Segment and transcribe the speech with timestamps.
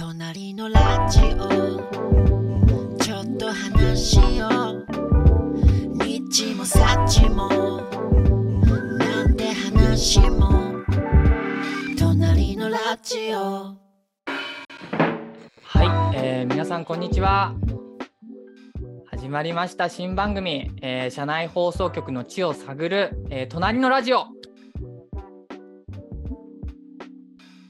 [0.00, 2.96] 隣のラジオ。
[2.96, 4.86] ちょっと話しよう。
[6.02, 7.50] 日もさちも。
[8.96, 10.72] なんて話も。
[11.98, 13.76] 隣のラジオ。
[15.64, 17.54] はい、えー皆さんこんにちは。
[19.10, 24.28] 始まりました新番組、えー社内放送局の地を探る、えー隣のラジオ。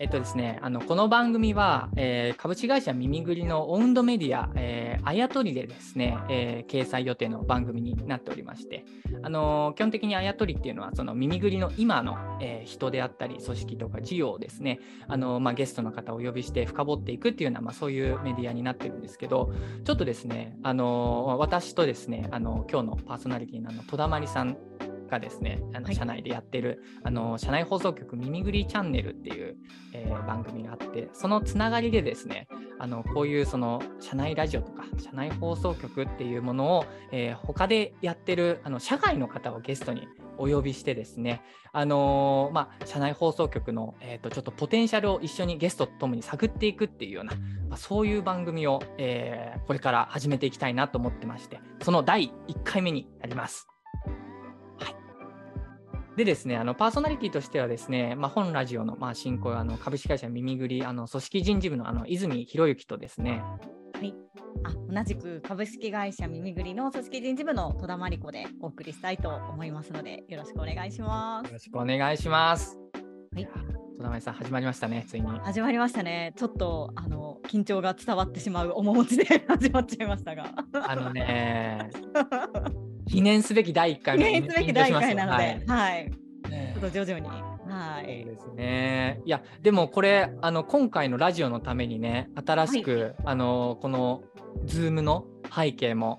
[0.03, 8.86] えっとですね、あのこの番組は、えー株式会社耳ぐりのオウンドメディア、えー、あやとりでですね、えー掲載予定の番組になっておりまして、
[9.23, 19.53] あのー基本的にあやとりっていうのはその耳ぐりの今の、えー人であったり組織とか事業をですね、あのまあ、ゲストの方をお呼びして深掘っていくっていうような、まあ、そういうメディアになってるんですけど
[19.85, 24.57] ちょっとですねあの私とですねあの今日のパーソナリティのあの戸田まりさん
[25.11, 29.57] がですねあのはい社内でやってる、あの社内放送局「耳ぐりチャンネル」っていう、
[29.93, 32.47] えー番組があってそのつながりでですね
[32.78, 40.07] あのこういうその社内ラジオとか社内放送局っていうものを、えー他でやってるあの社外の方をゲストに
[40.39, 47.34] お呼びしてですねあのーまあ、社内放送局の、えー、とちょっとポテンシャルを一緒にゲストとともに探っていくっていうような、
[47.69, 53.69] まあ、そういう番組を、えーこれから始めていきたいなと思ってましてその第1回目になります。
[56.21, 63.43] はいでですね、あのパーソナリティとしてはですね、まあ、本ラジオの、まあ、進行あの株式会社耳ぐりあの組織人事部のあの泉博之とですね、
[63.95, 64.15] はい。
[64.65, 71.47] あ、同じく株式会社耳ぐりの組織人事部の戸田真理子でお送りしたいと思いますので、よろしくお願いします。
[71.47, 72.77] よろしくお願いします。
[73.33, 73.49] はいや
[73.97, 75.27] 戸田さん始まりましたね、ついに。
[75.41, 76.34] 始まりましたね。
[76.37, 80.53] ちょっとあの緊張が伝わってしまう面持ちで 始まっちゃいましたが。
[80.87, 81.89] あのね、
[83.11, 86.20] 記念すべき第1回記目念すべき第1回なので、はい、ますよはい
[86.80, 87.28] ちょっと徐々に。
[87.28, 88.25] はい。
[88.25, 89.20] ですね。
[89.25, 94.22] いや、でもこれ、あの今回のラジオのためにね、新しく、あのこの
[94.64, 96.19] Zoom の背景も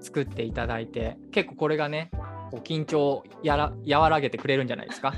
[0.00, 2.10] 作っていただいて、結構これがね、
[2.50, 5.12] こう緊張をやら和らげてくれるんじゃないですか？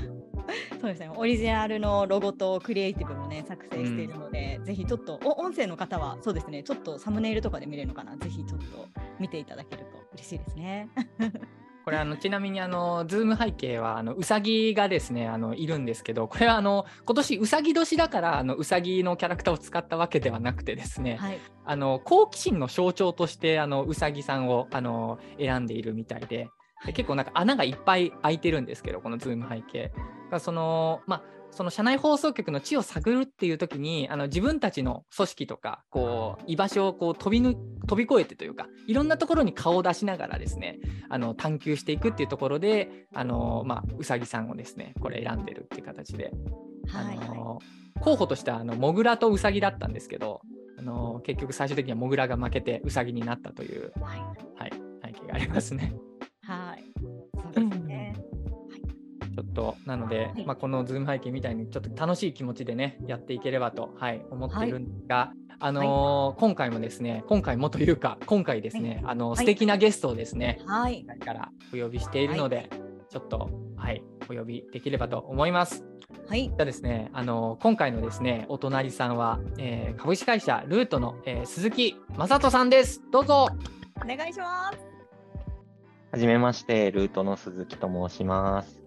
[0.79, 1.09] そうですね。
[1.15, 6.63] オリジナルのロゴとクリエイティブもね作成しているので、ぜひちょっとお音声の方はそうですね。
[6.63, 8.15] ちょっとサムネイルとかで見れるのかな。
[8.17, 8.87] ぜひちょっと
[9.19, 10.89] 見ていただけると嬉しいですね。
[11.87, 21.39] これあのちなみにあの Zoom 背景はあのうさぎがですねあのいるんですけどこれはあの今年うさぎ年だからあのうさぎのキャラクターを使ったわけではなくてですね、はい。
[21.63, 26.49] あの好奇心の象徴としてあのうさぎさんをあの選んでいるみたいで
[26.85, 29.91] で結構なんか穴がいっぱい開いてるんですけどこのズーム背景
[30.31, 37.55] がそのまあその社内放送局の地を探るっていう時にあの自分たちの組織とかこう居場所をこう飛びぬ
[37.87, 40.79] 飛び越えてというかいろんなところに顔を出しながらですね
[41.09, 46.31] あの探求していくっていうところであの、まあ、うさぎさんをですねこれ選んでるっていう形で
[46.89, 47.19] はい。
[47.21, 47.59] あの
[48.01, 50.41] 候補としてはあのモグラとウサギだったんですけど
[50.77, 54.19] あの結局最終的にはモグラが負けてウサギになったという、はい。
[54.55, 54.71] はい、
[55.03, 55.95] 背景がありますね。
[59.57, 71.03] となので、はいまあ、このズーム背景みたいにちょっと楽しい気持ちでねやっていければと、はい、思っているんですが、あのー今回もですね今回もというか今回ですね、あのい素敵なゲストをですね、はい。
[71.05, 72.69] からお呼びしているので、
[73.09, 75.83] ちょっとはいお呼びできればと思います。
[76.27, 76.49] はい。
[76.49, 83.01] じゃあですね、あの今回のですね、お隣さんは、えー株式会社ルートの、えー鈴木正人さんです。
[83.11, 83.47] どうぞ。
[83.95, 84.77] お願いします。
[86.11, 88.86] はじめまして、ルートの鈴木と申します。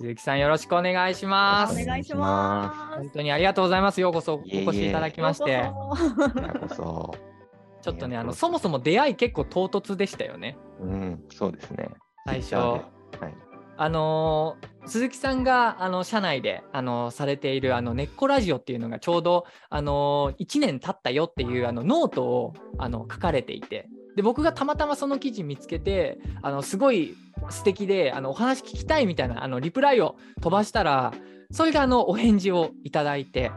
[0.00, 1.82] 鈴木さんよろしくお願いします。
[1.82, 4.00] お願いしま本当にありがとうございます。
[4.00, 5.20] ようこそおいえいえ越しいただきす。
[5.20, 7.14] まして、ようこそこ
[7.82, 10.56] ちょっとね、あのそもそも出会い結構唐突でしたよね。
[10.80, 11.90] うん、そうですね。
[12.26, 13.34] 最初はい。
[13.76, 23.86] あのー鈴木さんがあの社内であのされているあの根っこラジオっていうのがちょうどあの1年経ったよっていうあのノートをあの書かれていて
[24.18, 27.14] で僕がたまたまその記事見つけてあのすごい
[27.50, 31.14] 素敵であのお話聞きたいみたいなあのリプライを飛ばしたら
[31.52, 33.52] それがあのお返事をいただいて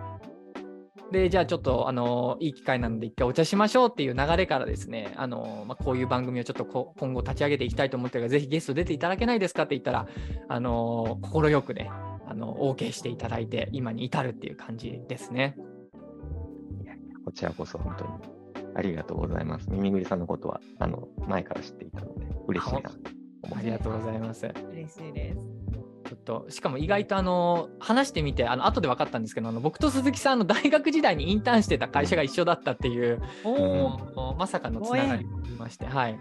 [1.11, 10.08] でじゃあちょっとあのいい機会なので一回お茶しましょうっていう流れからですねあの、まあ、こういう番組をちょっとこ今後立ち上げていきたいと思ってるからぜひゲスト出ていただけないですかって言ったら
[10.47, 11.90] あの快くね
[12.28, 15.58] あの OK していただいて今に至るっていう感じですね。
[17.25, 18.41] こちらこそ本当に
[18.76, 19.70] ありがとうございます。
[19.70, 22.91] 耳ぐりさんのことは、あの、前から知っていたので、嬉しいな
[23.56, 24.47] ありがとうございます。
[24.72, 25.62] 嬉しいです。
[26.12, 36.20] ちょっとしかも意外とあの話してみてあの後で分かったんですけどあの僕と鈴木さんの 大学時代にインターンしてた会社が一緒だったっていう、おうんまさかのつながりがありましてはい。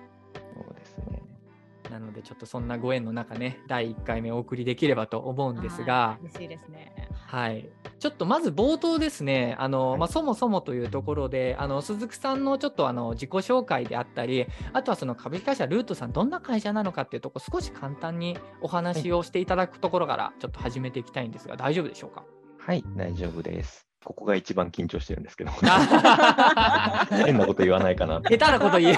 [1.91, 7.09] なのでちょっとそんなご縁の中ね第1回目お送りできればと思うんですが、はい嬉しいですね。
[7.27, 22.25] はい、ちょっとまず冒頭ですね、あのまあ、そもそもというところで、あの鈴木さんのちょっとあの自己紹介であったり、あとはその株式会社ルートさん、どんな会社なのかっていうところ、少し簡単にお話をしていただくところから、ちょっと始めていきたいんですが、大丈夫でしょうか？
[22.59, 23.87] はい、大丈夫です。
[24.03, 28.21] ここが一番緊張してるんですけど、あ 変なこと言わないかな。
[28.23, 28.97] 下手なこと言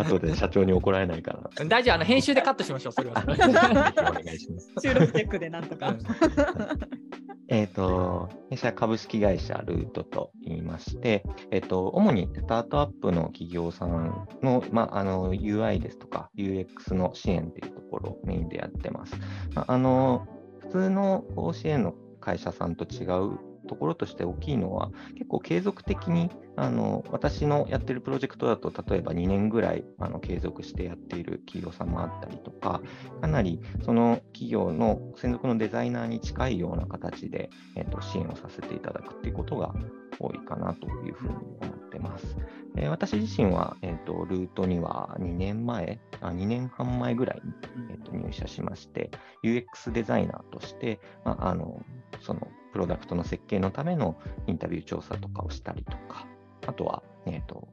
[0.00, 1.64] 後で社長に怒られないかな。
[1.64, 1.68] う。
[1.68, 3.22] 大丈夫、あの編集でカットしましょう、それは。
[3.26, 4.72] お願いします。
[4.82, 5.94] 収録チェックでなんとか。
[7.50, 19.16] えっ、と、弊社株式会社ルートと言いまして、えっ、と、主にスタートアップの企業さんの、まあ、あの、UI ですとか UX の支援というところをメインでやってます。
[19.54, 20.28] まあ、あの、
[20.58, 21.24] 普通の
[21.54, 32.82] 支援の会社さんと違うところとして大きいのは、結構継続的に、あの、私のやってるプロジェクトだと、例えば2年ぐらい、あの、継続してやっている企業さんもあったりとか、
[33.20, 39.74] かなりその企業の専属のデザイナーに近いような形で、えっと支援をさせていただくっていうことが
[40.18, 42.36] 多いかなというふうに思ってます。
[42.76, 47.52] えー私自身は、えっとルートには2年前、あ2年半前ぐらいに、
[47.90, 49.10] えっと入社しまして、
[49.44, 51.82] UX デザイナーとして、まあ、あの
[52.20, 52.48] その
[52.78, 54.16] プロダクトの設計のための
[54.46, 56.28] インタビュー調査とかをしたりとか、
[56.64, 57.66] あとは、えっと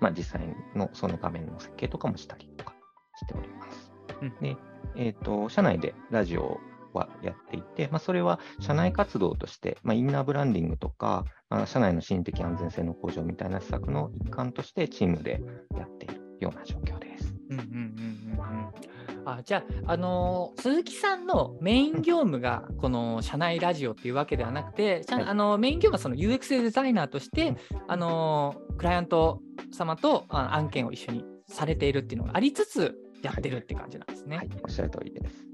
[0.00, 2.74] まあ、実際のその画面の設計とかもしたりとか
[3.18, 3.92] しております。
[4.22, 4.56] うんで、
[4.96, 6.58] えっ、と、社内でラジオ
[6.94, 15.42] はやっていて、まあ、それは社内活動として、まあ、インナーブランディングとか、まあ、社内の心的安全性の向上みたいな施策の一環としてチームで
[15.76, 17.34] やっているような状況です。
[17.50, 18.93] うんうんうんうんうん
[19.24, 27.56] あじゃあ、あのー鈴木さんのメイン業務がこの社内ラジオっていうわけではなくて、社はいあのメイン業務はその UX デザイナーとして、
[27.88, 29.40] あのークライアント
[29.72, 34.36] 様とあ案件を一緒にされているっていうのがありつつやってるって感じなんですね。
[34.36, 35.44] はい、おっしゃる通りです。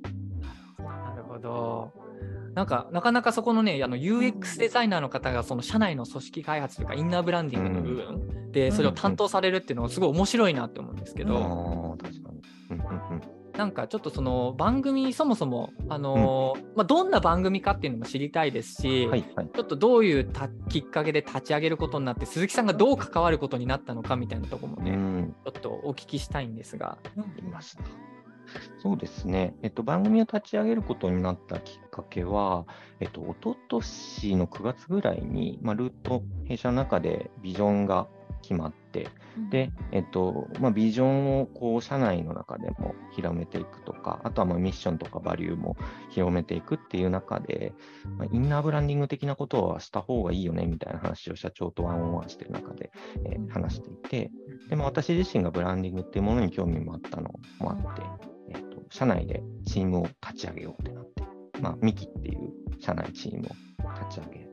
[0.78, 1.92] なるほど。
[2.54, 12.42] なんか、なかなかそこのね、あの UX デザイナーの方が、その社内の組織開発というか、インナーブランディングの部分で、それを担当されるっていうのは、すごい面白いなって思うんですけど、ああ、確かに。
[12.70, 19.48] うんうんうんなんかちょっとその番組、そもそも、あのーまあ、どんな番組かっていうのも知りたいですし、はい、はい。
[19.54, 26.98] ちょっとどういうたきっかけで立ち上げることになって、鈴木さんがどう関わることになったのかみたいなところもね、うん、ちょっとお聞きしたいんですが。
[28.82, 32.66] そうですね、えっと、番組を立ち上げることになったきっかけは、
[32.98, 38.08] えっと、一昨年の9月ぐらいに、まあ、ルート弊社の中でビジョンが
[38.42, 39.08] 決まって、
[39.50, 45.76] で、えっと、まあ、ビジョンをこう社内の中でも広めていくとか、あとはまあミッションとかバリューも
[46.10, 47.72] 広めていくっていう中で、
[48.18, 52.90] まあ、インナーブランディング的なことはした方がいいよねみたいな話を社長とワンオンワンしてる中で、
[53.24, 54.30] えー話していて、
[54.68, 58.02] でも私自身がブランディングっていうものに興味もあったのもあって、
[58.54, 61.22] えっと社内でチームを立ち上げようってなって、
[61.60, 64.49] まあ、ミキっていう社内チームを立ち上げた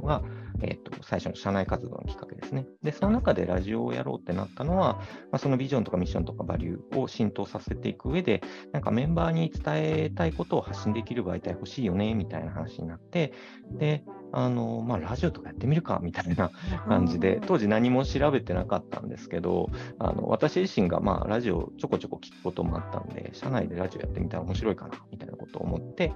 [0.00, 0.22] のが、
[0.62, 2.66] えっと最初の社内活動のきっかけですね。
[2.82, 5.02] で、その中でラジオをやろうってなったのは、ま
[5.32, 8.42] あ、そのビジョンとかミッションとかバリューを浸透させていく上で、
[8.72, 13.32] なんかメンバーに伝えたいことを発信できる媒体欲しいよね、みたいな話になって、
[13.72, 16.50] で、あの、まあ、ラジオとかやってみるか、みたいな
[16.86, 26.12] 感じで、当時何も調べてなかったんですけど、あの私自身がまあラジオちょこちょこ聞くこともあったんで、社内でラジオやってみたら面白いかなみたいなことを思って、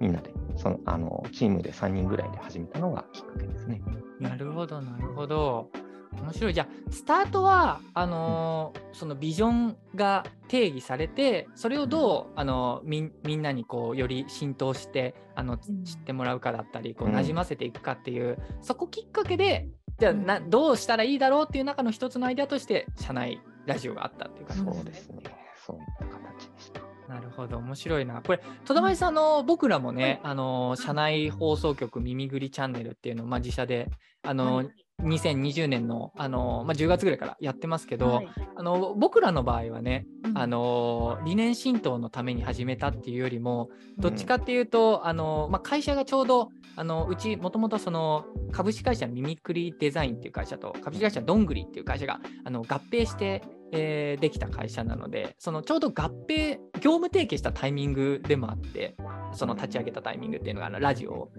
[0.00, 3.82] みんなでそのあのチームで3人ぐらいで始めたのがきっかけですね。
[4.18, 5.70] なるほど、なるほど。
[6.12, 6.54] 面白い。
[6.54, 15.84] じゃあ、スタートは、あのーそのビジョンが定義されて、それをどう、あのみんみんなにこうより浸透してあのうん。
[15.84, 24.64] 知ってもらうかだったり、こううん馴染ませていくかっていう、そこきっかけで、じゃあな、どうしたらいいだろうっていう中の一つのアイデアとして、社内ラジオがあったっていう感じ。
[24.64, 25.22] そうですね。
[25.64, 26.80] そういった形でした。
[27.08, 28.22] なるほど、面白いな。
[28.22, 33.90] これ、戸田舞さん、あの僕らもね、あの社内放送局耳ぐりチャンネルっていうのを、まあ、自社で、
[34.22, 34.70] あの、はい
[35.02, 38.28] 2020年のあの、まあ、10月ぐらいからやってますけど、はい。
[38.56, 40.38] あの僕らの場合はね、うん。
[40.38, 53.42] あの理念浸透のために始めたっていうよりもどっちかっていうと、あのまあ、会社がちょうどあのうちもともとその株式会社ミミクリデザインっていう会社と株式会社どんぐりっていう会社があの合併して、
[53.72, 58.96] えーできた会社なのでそのちょうど合併業務提携したタイミングでもあって
[59.32, 61.32] その立ち上げたタイミングっていうのがあのラジオを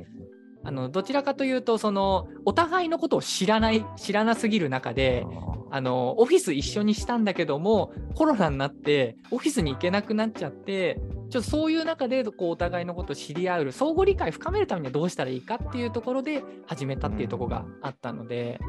[0.63, 5.25] あのどちらかというとそのお互いのことを知らない知らなすぎる中で
[5.71, 10.99] あのオフィス一緒にしたんだけどもコロナになってオフィスに行けなくなっちゃって
[11.31, 18.59] ちょっとそういう中でこうお互いのことを知り合う相互理解深めるためにはどうしたらいいかっていうところで始めたっていうところがあったので、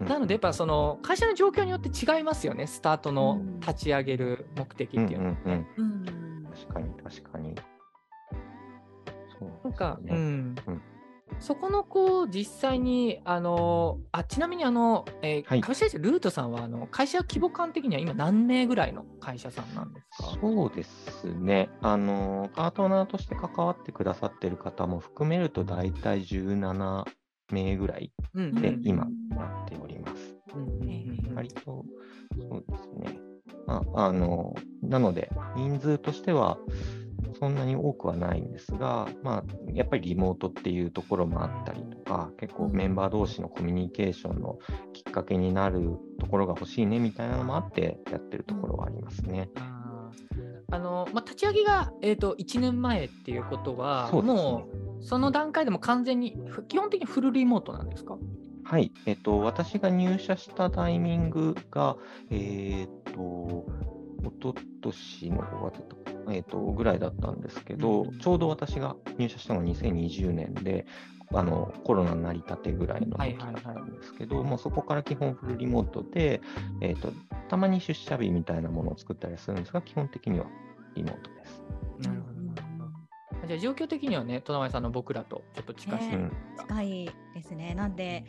[0.00, 0.06] うん。
[0.08, 2.66] なのでやっぱその会社の状況によって違いますよね。
[2.66, 5.34] スタートの立ち上げる目的っていうのは。
[6.52, 7.54] 確かに確かに。
[9.38, 10.56] そうなんか、うん。
[10.66, 10.82] うん
[11.40, 20.38] そこのこう実際にあのあちなみにあの、えーはい会社ルートさんはあの会社規模感的には今何名ぐらいの会社さんなんですか？
[20.40, 21.68] そうですね。
[21.80, 27.04] あの、パートナーとして関わってくださってる方も含めると大体17
[27.50, 30.36] 名ぐらいうんでうん今やっております。
[31.34, 31.84] 割と、そ
[32.58, 33.18] うですね。
[33.66, 36.58] ああの、なので、人数としては
[37.38, 44.58] そんなに多くはないんですが、まあ、やっぱりリモートっていうところもあったりとか、結構メンバー同士のコミュニケーションの
[44.92, 49.50] きっかけになるところが欲しいねみたいなのもあってやってるところはありますね。
[50.70, 54.32] あのまあ、立ち上げが、えー、と1年前っていうことは、そうね。
[54.32, 54.68] も
[55.00, 58.16] うその段階でも完全に、ふ基本的にフルリモートなんですか？
[58.64, 61.96] はい、えっと、私が入社したタイミングが、
[62.30, 63.66] えっと、
[64.24, 70.86] おととしの5月とか、えっと、ぐらいだったんですけど、うんちょうど私が入社したのが2020年で、
[71.34, 76.40] あのコロナになりたてぐらいの時だったんですけど、もうそこから基本フルリモートで、
[76.80, 77.12] えっと、
[77.48, 80.46] たまに出社日みたいなものを作ったりするんですが、基本的には
[80.94, 81.62] リモートです。
[82.08, 82.32] なるほど。
[83.48, 86.08] じゃあ状況的にはね、戸前さんの僕らとちょっと近しい。
[86.08, 87.74] ねうん近いですね。
[87.74, 88.24] なんで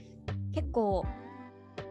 [0.53, 1.05] 結構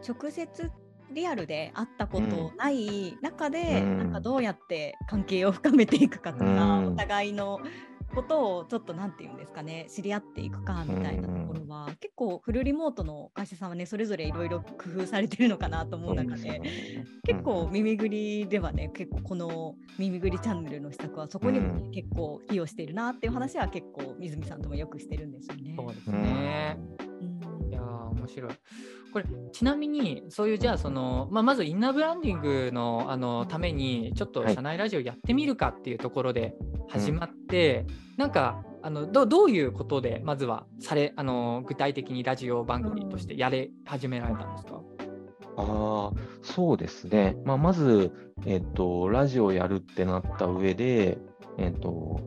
[0.07, 0.71] 直接
[1.11, 7.59] リアルで会ったことない中で、うんなんかどうやって関係を深めていくかとか、うんお互いの
[8.13, 16.61] ことをちょっとなんて言うんですかね知り合っていくかみたいなところは、結構フルリモートの会社さんはねそれぞれいろいろ工夫されてるのかなと思う中で。
[17.25, 25.75] 結構耳ぐりではね結構この耳ぐりチャンネルの施策はそこにもね、うん結構寄与しているなっていう話は結構水見さんともよくしてるんですよね。
[25.77, 26.77] そうですうんね。
[26.99, 27.32] うん
[28.23, 28.51] 面白い。
[29.11, 36.55] これちなみにそういうじゃあその、まあ、まずインナーブランディングのあのためにちょっとはい社内ラジオやってみるかっていうところで
[36.89, 37.85] 始まって、
[38.17, 44.81] なんかあのどどういうことでまずはされあの具体的にラジオ番組としてやれ始められたんですか、
[45.57, 46.11] ああ、
[46.41, 47.35] そうですね。
[47.45, 48.11] まあ、まず、
[48.45, 51.17] えっと、ラジオやるってなった上で、
[51.57, 52.19] えっと、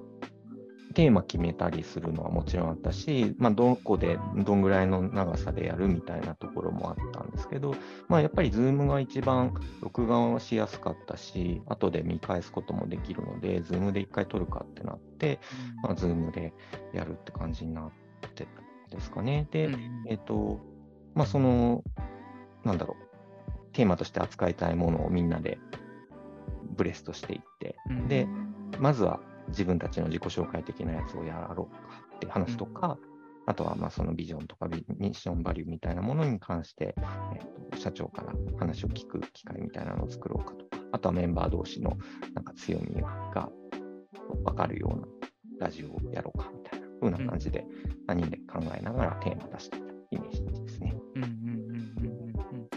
[0.96, 7.74] テーマ決めたりするのはもちろんあったし、まあ、どこでどんぐらいの長さでやるみたいなところもあったんですけど、
[8.08, 15.38] まあ、やっぱり Zoom が一番録画はしやすかったし、後で見返すこともできるので、Zoom で一回撮るかってなって、
[15.82, 16.54] まあ、Zoom で
[16.94, 17.90] やるって感じになっ
[18.34, 18.48] て
[18.90, 19.46] ですかね。
[19.50, 20.04] で、うん。
[20.08, 20.60] えっ、と、
[21.14, 21.84] まあ、その、
[22.64, 25.58] なんだろう、テーマとして扱いたいものをみんなで
[26.74, 28.08] ブレストしていって、うん。
[28.08, 28.26] で、
[28.78, 31.80] まずは自分たちの自己紹介的なやつをやろうか
[32.16, 32.98] って話とか、
[33.46, 36.94] あとはまあそのビジョンとかビミッションバリューみたいなものに関して、
[37.34, 41.96] えっと社長から話を聞く機会みたいなのを作ろうかとか、あとはメンバー同士の
[42.34, 43.50] なんか強みが
[44.44, 47.64] 分かるようなラジオをやろうかみたいな風な感じで、
[48.06, 50.96] 何人で考えながらテーマ出していたイメージですね。
[51.14, 52.60] うんうんうんうんうん。
[52.60, 52.68] うん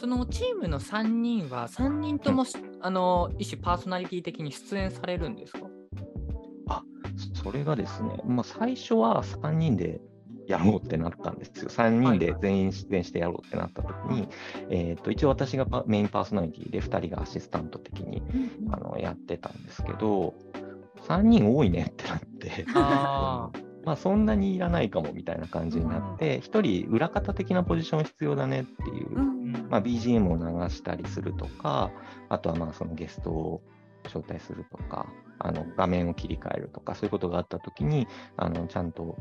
[0.00, 5.67] そのチームの3人は3人ともし、あの一種パーソナリティ的に出演されるんですか？
[7.48, 10.00] それがですね、まあ、最初は3人で
[10.46, 11.70] やろうってなったんですよ。
[11.70, 14.28] 3人で全員出演してやろうってなった時に、
[14.68, 18.22] えーと一応私がパメインパーソナリティで2人がアシスタント的に
[18.66, 20.34] うんあのやってたんですけど、
[21.06, 23.50] 3人多いねってなって、あ
[23.86, 31.90] まあそんなにいらないかもみたいな感じになって、1人裏方的なポジション必要だねっていうう、んまあ、BGM を流したりするとか、
[32.28, 33.62] あとはまあそのゲストを
[34.04, 35.06] 招待するとか、
[35.38, 39.16] あの画面を切り替えるとか、そういうことがあったときにあの、ちゃんと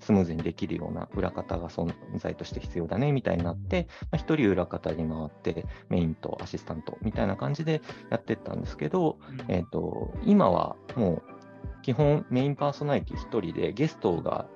[0.00, 14.46] スムーズにできるような裏方が存在として必要だねみたいになって、まあ、1人裏方に回って、メインとアシスタントみたいな感じでやってったんですけど、えー、と今はもう基本メインパーソナリティ1人でゲストが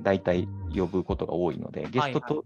[0.00, 2.44] 大体呼ぶことが多いので、ゲストと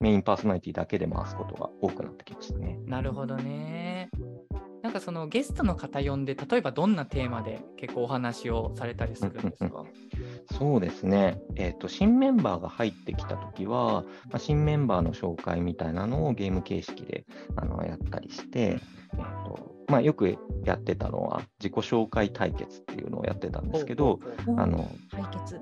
[0.00, 2.78] メインパーソナリティだけで回すことが多くなってきましたね。
[2.86, 4.10] なるほどね。
[4.82, 9.84] なんかそのゲストの方呼んで、例えばどんなテーマで結構お話をされたりするんですか？
[10.58, 17.24] そうですね、えーと、新メンバーが入ってきたときは、まあ、新メンバーの紹介みたいなのをゲーム形式で
[17.56, 18.80] あのやったりして、
[19.14, 25.60] えーとまあ、よくやってたのは自己紹介対決っていうのをやってたんですけど、おあの対決。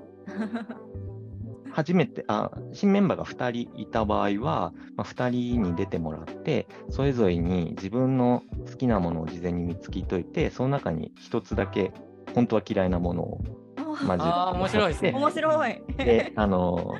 [1.73, 11.91] 初めてあ、新メンバーが2人いた場合は、まあ、2人に出てもらって、それぞれに自分の好きなものを事前に見つけといて、その中に1つだけ
[12.35, 13.41] 本当は嫌いなものを
[14.05, 15.81] まずあー面白いですね面白い。
[15.97, 16.95] で、あの、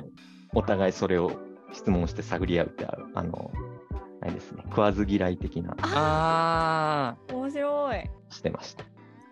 [0.54, 1.32] お互いそれを
[1.72, 3.50] 質問して探り合うってある、あの、
[4.20, 8.10] あれですね、食わず嫌い的な、あ面白い。
[8.30, 8.84] してました。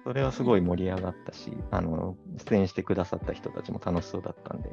[0.04, 2.16] それはすごい盛り上がったし、あの、
[2.48, 4.70] 出演してくださった人たちも楽しそうだったんで、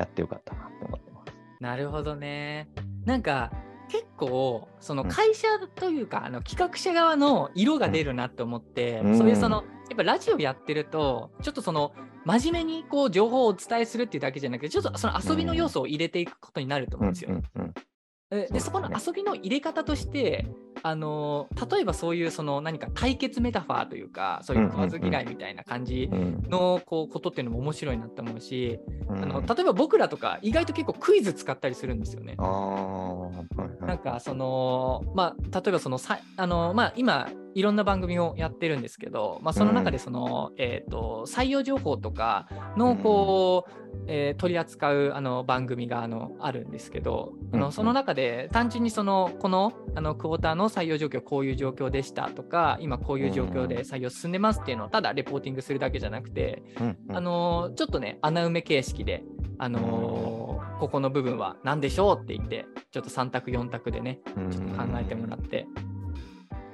[0.00, 1.32] やってよかったなって思ってます。
[1.60, 2.68] ーなるほどね。
[3.04, 3.50] なんか
[3.88, 11.92] 結構そのうん会社というか、あの企画者側の色が出るなって思って、うんそういうそのやっぱラジオやってるとちょっとその
[12.24, 17.30] 真面目にこう情報をお伝えするっていうだけじゃなくてちょっとその遊びの要素を入れていくことになると思うんですよ。
[17.30, 17.89] うんうんうんえ
[18.30, 20.46] でそこの遊びの入れ方として、
[20.82, 29.22] あの例えばそういうその何か対決メタファーというかそういう食わず嫌いみたいな感じうんのこうことっていうのも面白いなって思うし、うん。
[29.22, 32.36] あの例えば僕らとか意外と結構クイズ使ったりするんですよね。
[32.38, 32.44] あ。
[32.44, 33.86] あ、はいはい。
[33.86, 43.70] なんかそのまあ例えばそのさあのまあ今いろんな番組をやってるんですけど、まあ、その中でその、えー、と採用情報とかのこう、
[44.06, 47.60] えー取り扱うあの番組があのあるんですけど、あうんうん。
[47.60, 57.16] のその中で単純にそのこのあのクォーターの採用状況こういう状況でしたとか今こういう状況で採用進んでますっていうのをただレポーティングするだけじゃなくて、うんうん。
[57.16, 59.24] あのちょっとね穴埋め形式で、
[59.58, 65.66] あのここの部分は何でしょうって言ってちょっと3択4択でねちょっと考えてもらって、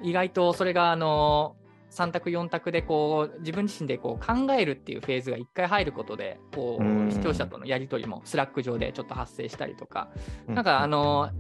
[0.03, 1.57] 意外とそれがあの
[1.91, 10.11] 3択4択でこう自分自身でこう考えるっていうフェーズが1回入ることでこう視聴者とのやり取りもスラック上でちょっと発生したりとか、
[10.49, 11.31] うんなんかあの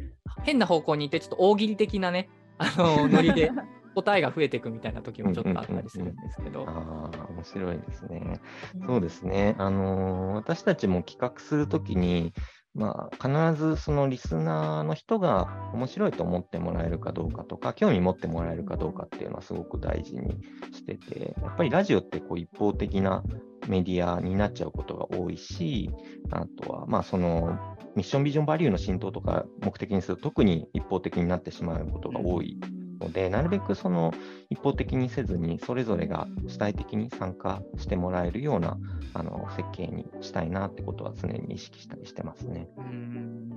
[0.42, 3.50] 変な方向に行ってちょっと大喜利的なねあのノリで
[3.96, 6.66] 答えが増えていくみたいな時もちょっとあったりするんですけど。
[6.68, 8.40] ああ、面白いですね。
[8.86, 9.54] そうですね。
[9.56, 12.34] あのー私たちも企画するときに、
[12.76, 20.36] まあ、必ずそのリスナーの人が面白いと思ってもらえるかどうかとか、興味持ってもらえるかどうかっていうのはすごく大事に
[20.72, 23.24] してて、やっぱりラジオってこう一方的な
[23.66, 25.90] メディアになっちゃうことが多いし、
[26.30, 27.58] あとは、まあ、その
[27.94, 32.60] ミッションビジョンバリューの浸透とか目的にすると特に一方的になってしまうことが多い。
[33.00, 34.12] ので、なるべくその
[34.50, 38.78] 一方的にせずに、それぞれが主体的に参加してもらえるような
[39.14, 42.68] あの設計にしたいなってことは常に意識したりしてますね。
[42.78, 43.48] うん。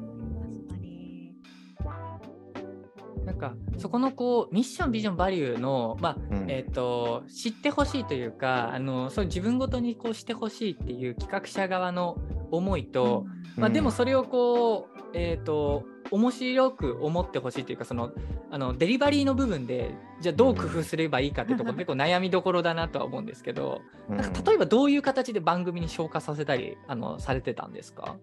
[3.26, 12.18] なんかそこのこうミッションビジョンバリューの、まあうんえー、と知ってほしいというかあのそう自分ごとにこうしてほしいっていう企画者側の
[12.52, 13.26] 思いと、
[13.58, 18.12] まあ、でもそれをこう、えー、と面白く思ってほしいというかその
[18.52, 24.18] あのデリバリーの部分でじゃあどう工夫すればいいかってところ結構悩みどころだなとは思うんですけど、うん。
[24.18, 28.18] なんか例えばどういう形で番組に消化させたりあのされてたんですか？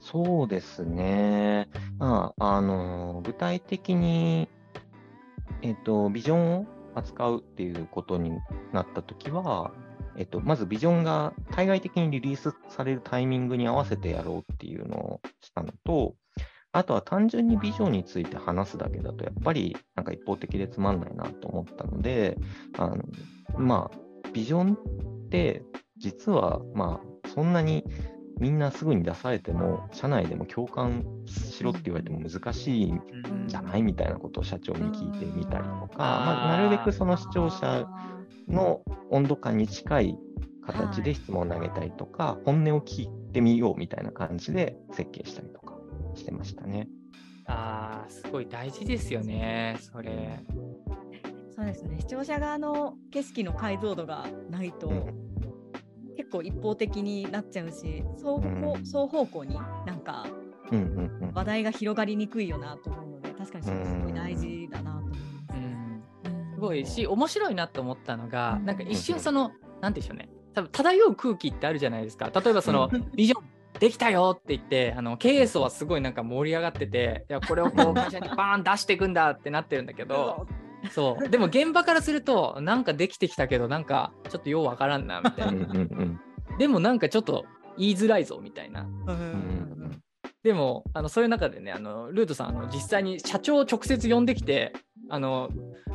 [0.00, 1.68] そうですね。
[1.98, 4.48] まあ、あの、具体的に、
[5.60, 8.30] えっと、ビジョンを扱うっていうことに
[8.72, 9.72] なったときは、
[10.18, 16.16] えっと、まずビジョンが対外的にリリースされるタイミングに合わせてやろうっていうのをしたのと、
[16.72, 22.36] あとは単純にビジョンについて話すだけだと、やっぱりなんか一方的でつまんないなと思ったので、
[22.76, 22.98] あの
[23.56, 25.62] まあ、ビジョンって
[25.96, 27.84] 実は、まあ、そんなに
[28.40, 33.00] みんなすぐに出されても、社内でも共感しろって言われても難しいん。
[33.46, 37.86] じゃないみたいなことを社長に聞いてみたりとか、まあ、なるべくその視聴者
[38.48, 40.18] の温度感に近い
[40.66, 45.74] 形で質問を投げたりとか、本音を聞いてみようみたいな感じで設計したりとか
[46.14, 46.88] してましたね。
[47.46, 50.38] あーすごい大事ですよねそれ。
[51.56, 51.96] そうですね。
[52.00, 55.14] 視聴者側の景色の解像度がないと、うん。
[56.16, 59.54] 結構一方的になっちゃうし双方,、うん双方向に
[59.86, 60.26] なんか
[60.70, 61.32] うんうんうん。
[61.32, 64.97] 話題が広がりにくいよなと思うので確かにそれすごい大事だな
[66.58, 68.66] ごいし面白いなと思ったのがうん。
[68.66, 70.28] なんか一瞬そのなんて言うんでしょうね。
[70.54, 72.30] 多分漂う空気ってあるじゃないですか。
[72.34, 73.44] 例えばその ビジョン
[73.78, 80.46] できたよって言ってあの経営層はすごいなんか盛り上がってていやこれをこう会社にバーン出していくんだってなってるんだけど
[80.90, 81.28] そう。
[81.28, 85.68] でも現場からするとなんかできてきたけどなんかちょっとようわからんなみたいな。
[86.58, 88.88] でもなんかちょっと言いづらいぞみたいな
[90.42, 94.72] でもあのそういう中でねあのルートさんあの実際に社長を直接呼んできて
[95.10, 95.50] あの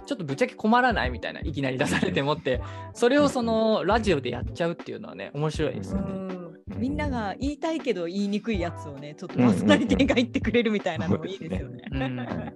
[0.05, 2.61] ちょっとぶっちゃけ困らないみたいないきなり出されてもって
[2.93, 6.11] それをそのラジオでやっちゃうっていうのはね面白いですよね。
[6.11, 6.33] うん
[6.77, 12.53] みんなが言いたいけど言いにくいやつをねちょっとパーソナリティが言ってくれるみたいなのもいいですよね。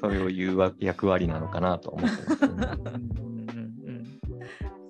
[0.00, 2.48] それを言うわ役割なのかなと思ってます、ね。
[2.82, 4.04] うんうんうん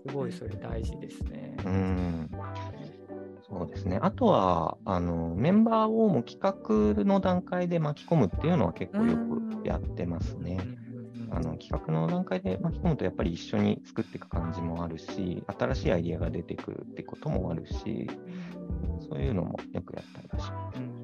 [0.07, 1.57] すごいそれ大事ですね。
[1.65, 2.31] うん
[3.53, 3.99] そうですね。
[4.01, 10.59] あとは、あの、メンバーをもう企画の段階で巻き込むっていうのは結構よくやってますね。
[11.31, 18.09] あの企画の段階で巻き込むと、やっぱり一緒に作っていく感じもあるし、新しいアイディアが出てくるってこともあるし、
[19.09, 20.79] そういうのもよくやったりはします。
[20.79, 21.03] うん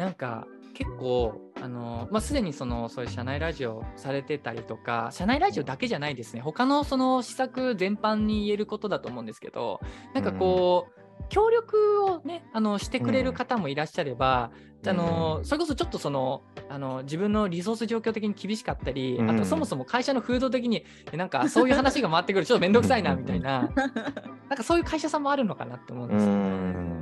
[0.00, 6.40] なんか結構あの、まあ、すでにそのそういう社内ラジオされてたりとか社内ラジオだけじゃないですね。
[6.40, 9.80] 他のその施策全般に言えることだと思うんですけど
[10.14, 14.50] なんかこう、協力をねあのしてくれる方もいらっしゃれば、
[14.86, 19.30] あのそれこそちょっとそのあの自分のリソース状況的に厳しかったり、うん。
[19.30, 23.70] あとそもそも会社の風土的にえなんかそういう話が回ってくるちょっと面倒くさいなみたいな。
[24.48, 26.32] なんかそういう会社さんもあるのかなって思うんうですよ。
[26.32, 26.99] ん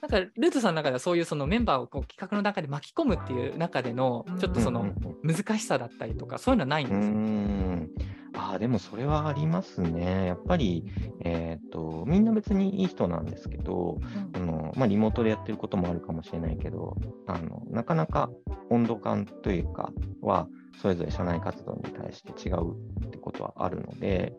[0.00, 7.14] なんかルートさんの中ではそういうそのメンバーをこう企画の中で巻き込むっていう中でのちょっとそのうん難しさだったりとかそういうのはないんうですよ。
[7.14, 7.90] ん
[8.34, 10.26] ああ、でもそれはありますね。
[10.26, 10.84] やっぱり、
[11.24, 13.98] えっと、みんな別にいい人なんですけど、
[14.34, 18.30] あのまあ、リモートでやってることもあるかもしれないけど、あのなかなか
[18.70, 20.46] 温度感というかは、
[20.80, 22.74] それぞれ社内活動に対して違う
[23.06, 24.34] ってことはあるので、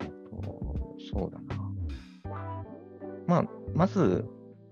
[0.00, 1.70] えっと、そうだな。
[3.26, 4.26] まあ、まず、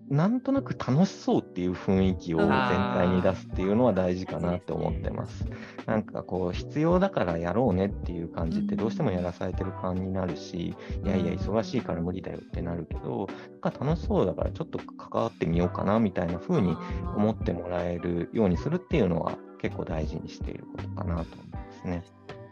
[0.08, 5.46] なんとなく楽しそうっていう雰囲気を全体に出すっていうのは大事かなって思ってます。
[5.86, 13.26] なんかこう、必要だからやろうねっていう感じってどうしてもやらされてる感になるし、いやいや、忙しいから無理だよってなるけど、
[13.62, 16.76] なんか楽しそうだからちょっと関わってみようかなみたいな風に
[17.16, 22.02] 思ってもらえるようにするっていうのは結構大事にしていることかなと思いますね。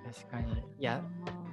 [0.07, 0.53] 確かに。
[0.79, 1.03] いや、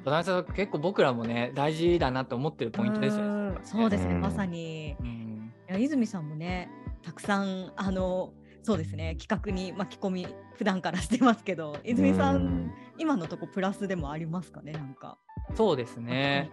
[0.06, 3.30] 戸田さん結構僕らもね大事だなと思ってるポイントですよね。
[3.30, 4.96] うんそうですね、うんまさに。
[5.02, 5.27] うんい
[5.68, 6.70] や泉さんもね、
[7.04, 15.20] たくさんあのそうですね企画に巻き込み普段からしてますけど、泉さん、うん今のとこプラスでもありますかね、なんか。
[15.56, 16.52] そうですね。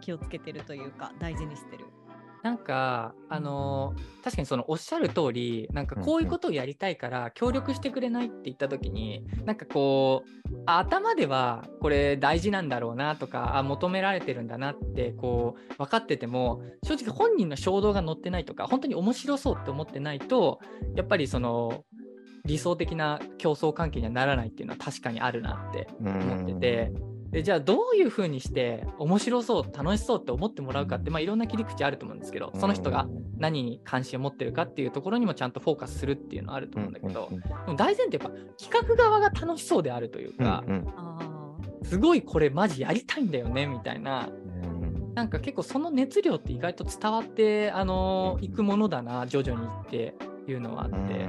[0.00, 1.86] 気をつけてるというか大事にしてる。
[2.42, 20.58] なんかあの確かにそのおっしゃる通りなんかこういうことをやりたいから協力してくれないって言った時になんかこうあ頭ではこれ大事なんだろうなとかあ求められてるんだなってこう分かってても正直本人の衝動が乗ってないとか本当に面白そうって思ってないと
[20.96, 21.84] やっぱりその
[22.44, 26.92] 理想的な競争関係にはならないっていうのは確かにあるなって思ってて。
[27.32, 41.18] でじゃあどういうふうにして面白そう楽しそうって思ってもらうかって、まあ、いろんな切り口あると思うんですけどその人が何に関心を持ってるかっていうところにもちゃんとフォーカスするっていうのはあると思うんだけど、うんうんでも大前提やっぱ企画側が楽しそうであるというか、うんあ
[41.84, 50.14] すごいこれマジやりたいんだよねみたいなうんなんか結構その熱量って意外と伝わってあのいくものだな徐々にって
[50.46, 51.26] いうのはあって。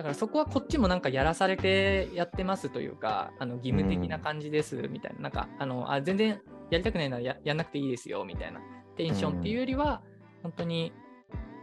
[0.00, 8.60] うんだからそこはこっちもなんかやらされてやってますというか、あの義務的な感じですみたいな、なんかあのあ全然やりたくないならややんなくていいですよみたいな
[8.96, 10.02] テンションっていうよりは、
[10.42, 10.92] 本当に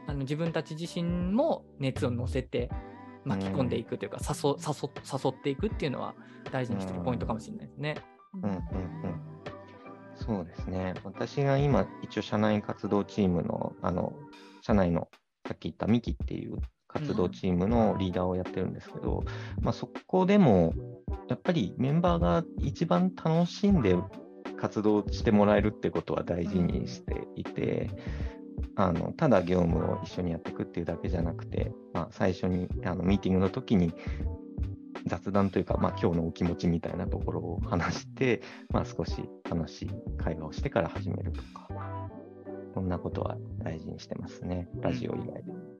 [0.07, 2.69] あの自分たち自身も熱を乗せて
[3.25, 6.15] 巻き込んでいくというか、誘誘誘っていくっていうのは
[6.51, 7.95] 大事にしてるポイントかもしれないですね。
[8.35, 9.37] ーうんうんうん
[10.19, 10.95] そうですね。
[11.03, 14.13] 私が今、一応、社内活動チームの、あの、
[14.61, 15.09] 社内の、
[15.47, 19.23] さっき言ったミキっていう活動チームのリーダーをやってるんですけど、
[19.61, 20.73] まあ、そこでも、
[21.29, 23.95] やっぱりメンバーが一番楽しんで
[24.57, 27.89] 活動してもらえるってことは大事にしていて、
[28.75, 33.93] あのただ業務を一緒にやっていくっていうだけじゃなくて、まあ、最初にあのミーティングの時に
[35.05, 41.69] 雑談というか、まあ、今日のお気持ちみたいなところを話して、まあ、少し楽しい会話をしてから始めるとか、
[42.73, 45.76] こんなことは大事にしてますね、ラジオ以外で。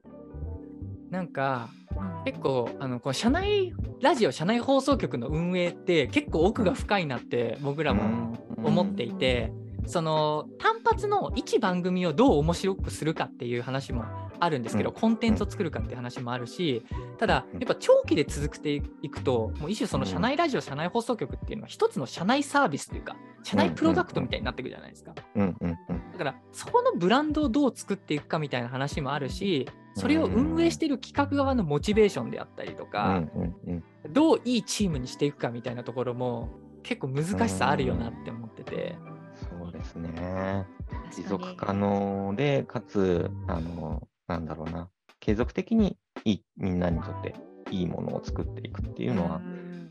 [1.10, 9.52] なんかうん結構あのこの社内ラジオ社内放送局の運営って結構奥が深いなって僕らも思っていて、
[9.86, 14.04] その単発の一番組をどう面白くするかっていう話も
[14.40, 14.94] あるんですけど、うん。
[14.94, 16.84] コンテンツを作るかっていう話もあるし、
[17.18, 25.14] ただやっぱ長期で続けていくともう一種その社内ラジオ、社内放送局っていうのは一つの社内サービスというか社内プロダクトみたいになっていくじゃないですか。
[25.14, 29.68] だからそこのブランドをどう作っていくかみたいな話もあるし
[29.98, 36.48] それを運営している企画側のモチベーションであったりとうか、んうんうんどういいチームにしていくかみたいなところも
[36.82, 38.96] 結構難しさあるよなって思ってて。
[39.34, 40.66] そうですね。
[41.14, 44.88] 持続可能で、かつ、あの、なんだろうな、
[45.20, 47.34] 継続的にいいみんなにとって
[47.70, 49.88] いいものを作っていくっていうのは、ん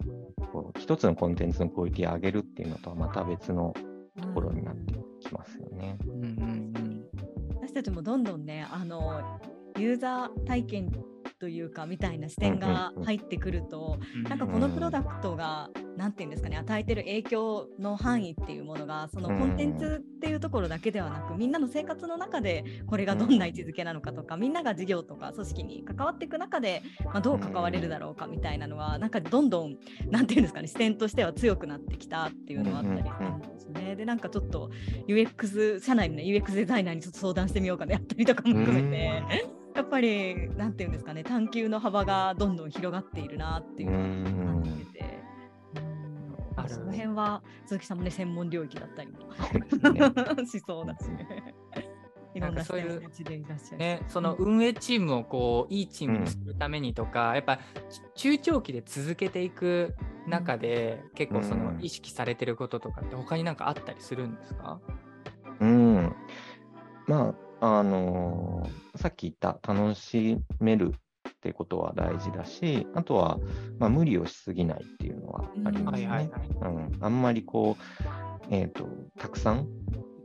[0.52, 3.74] こう一つのコンテンツのクオリティを上げるっていうのとはまた別の
[4.22, 5.98] ところになってきますよね。
[6.06, 6.26] うんうんう
[6.80, 7.04] ん
[7.60, 9.40] 私たちもどんどんねあの
[9.78, 10.92] ユーザー体験
[11.40, 29.78] というかみたいな視点が入ってくると、なんかこのプロダクトが何て言うんですかね与えてる影響の範囲っていうものがそのコンテンツっていうところだけではなくみんなの生活の中でこれがどんな位置づけなのかとかみんなが事業とか組織に関わっていく中で、まあ、どう関われるだろうかみたいなのはなんかどんどん
[30.10, 33.96] 何て言うんですかね視点としては強くなってきたっていうのはあったりするんですね。
[33.96, 34.70] でなんかちょっと
[35.08, 39.57] UX 社内の、ね、UX デザイナーにちょっと相談してみようかなやったりとかも含めて。
[39.78, 45.18] やっぱりなんていうんですかね探求の幅がどんどん広がっているなっていうのを感じてて。
[46.56, 49.32] あその辺は鈴木さんもね専門領域だったりも
[50.48, 51.54] しそうだしね。
[52.34, 53.02] いろんなそういう
[53.78, 57.60] ね、その運営チームをこういいチームにするためにとか、うん、やっぱ
[58.16, 59.96] 中長期で続けていく
[60.28, 64.80] 中で、うん、結構その意識されてることとかって他になんかあったりするんですか、
[65.62, 66.16] うん、
[67.08, 70.94] まああのー、さっき言った楽しめる
[71.30, 73.40] ってことは大事だし、あとは、
[73.80, 76.32] まあ、無理をしすぎないっていうのはありますね。
[77.02, 79.68] あんまりこう、えーと、たくさん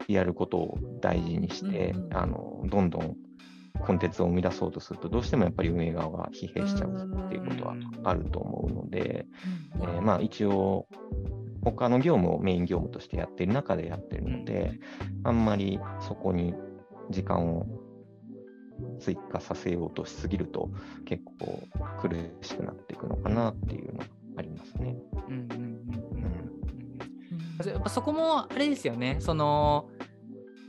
[0.09, 3.17] やることを大事にして、うんうん、あのどんどん
[3.85, 9.27] コンテンツを生み出そうとすると、どうしてもやっぱり運営側が疲弊しちゃうっていうことはあると思うので、
[9.81, 10.87] えー、まあ、一応、
[11.65, 14.73] 他の業務をメイン業務としてやっている中でやってるので、
[15.25, 16.55] あんまりそこに
[17.13, 17.67] 時間を
[18.99, 20.71] 追加させようとしすぎると
[21.05, 21.63] 結構
[22.01, 22.09] 苦
[22.41, 24.05] しくなっていくのかなっていうのが
[24.39, 24.97] ありますね。
[25.29, 25.83] うんうんうん
[27.65, 29.89] やっぱそこもあれですよねその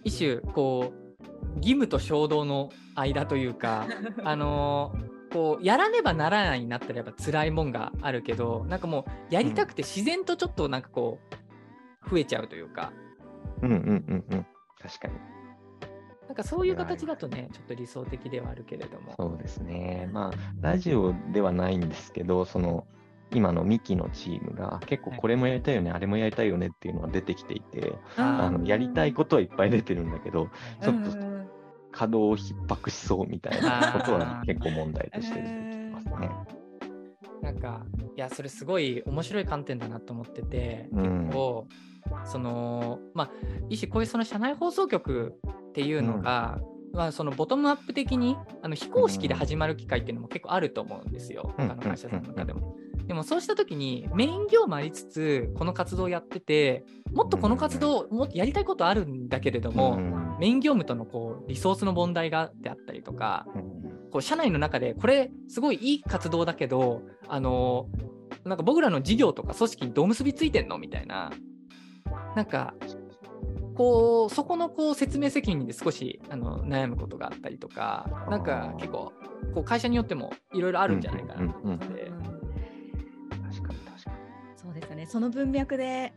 [0.04, 3.88] 一種こう義務と衝動の間というか
[4.24, 4.94] あの
[5.32, 11.20] こうやらねばならないになったらやっぱ辛いもんがあるけどなんかもうやりたくて自然とちょっとなんかこ
[12.06, 12.92] う増えちゃうというか。
[13.62, 13.80] うんうんう
[14.14, 14.46] んうん
[14.80, 15.14] 確かに。
[16.34, 19.14] なんかそういう形だとね、ちょっと理想的ではあるけれども。
[19.20, 20.10] そうですね。
[20.12, 22.88] まあ、ラジオではないんですけど、その、
[23.32, 30.50] 今のミキのチームが結構これもやりたいよね、はい、あれもやりたいよねっていうのが出てきていて、あのやりたいことはいっぱい出てるんだけど、
[30.82, 31.12] ちょっと
[31.92, 36.32] 稼働を逼迫しそうみたいなことは結構問題として出てきますね。
[37.44, 41.68] なんか、いや、それすごい面白い観点だなと思ってて、結構、
[42.26, 43.32] その、まあ、
[43.70, 45.40] 一種こういうその社内放送局
[45.74, 46.60] っていうのが、
[46.92, 52.76] うん、まあ、そのボトムアップ的にあの非公式で始まる機会っていうのも結構あると思うんですよ、他の会社さんの中でも。
[53.08, 59.98] でもそうした時にメイン業務ありつつこの活動をやっててもっとこの活動もっとやりたいことあるんだけれども、
[60.40, 63.48] メイン業務とのこうリソースの問題がであったりとか、
[64.12, 67.88] こう社内の中でこれすごいいい活動だけどあの
[68.46, 71.32] なんか僕らの事業とか組織にどう結びついてんのみたいな。
[72.36, 72.74] なんか
[73.76, 79.14] こうそこのこう説明責任で少しあの悩むことがあったりとかなんか結構
[79.54, 81.86] こう会社によってもいろいろあるんじゃないかなと思って。
[81.86, 84.16] 確かに確かに。
[84.56, 85.06] そうですね。
[85.06, 86.14] その文脈で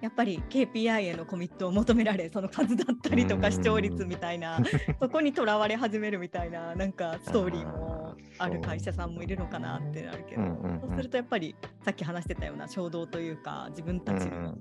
[0.00, 4.60] やっぱり KPI へのコミットを求められその数だったりとか視聴率みたいな
[5.00, 10.42] そこにとらわれ始めるみたいななんかストーリーもある会社さんもいるのかなってなるけど。
[10.82, 14.58] そうするとやっぱりさっき話してたような衝動というか自分たちの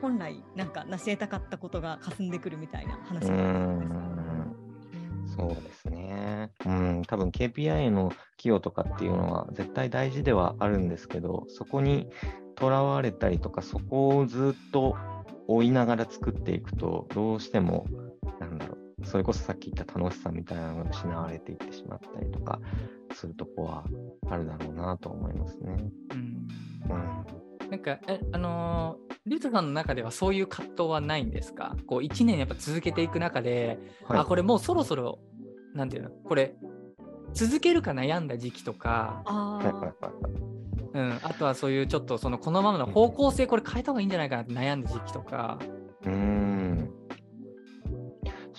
[0.00, 4.02] 本来なんか成し得たかったことが霞んでくるみたいな話も
[5.36, 6.50] そうですね。
[6.66, 12.10] うん、多分 KPI の寄与とかっていうのは絶対大事ではあるんですけど、そこに
[12.54, 14.96] とらわれたりとか、そこをずっと
[15.48, 17.86] 追いながら作っていくと、どうしても、
[18.40, 22.60] なんだろう、それこそさっき言った楽しさみたいなのが失われていってしまったりとか
[23.14, 23.84] するとこは
[24.28, 25.76] あるだろうなと思いますね。
[26.10, 26.46] うん、
[26.90, 31.76] うんなんか、えあのー、リュウトさんの中ではそういう葛藤はないんですか？
[31.86, 35.18] こう1年やっぱ続けていく中で、はい、あ、これもうそろそろ、
[35.74, 36.54] なんていうの、これ、
[37.32, 39.58] 続けるか悩んだ時期とか、あ
[40.94, 45.58] うん、あとはそういうちょっとそのこのままの方向性これ変えた方がいいんじゃないかなって悩んだ時期とか。
[46.04, 46.90] うん。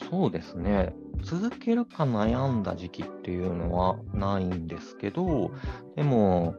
[0.10, 0.96] そうですね。
[1.22, 5.52] 続けるか悩んだ時期っていうのはないんですけど、
[5.96, 6.56] でも、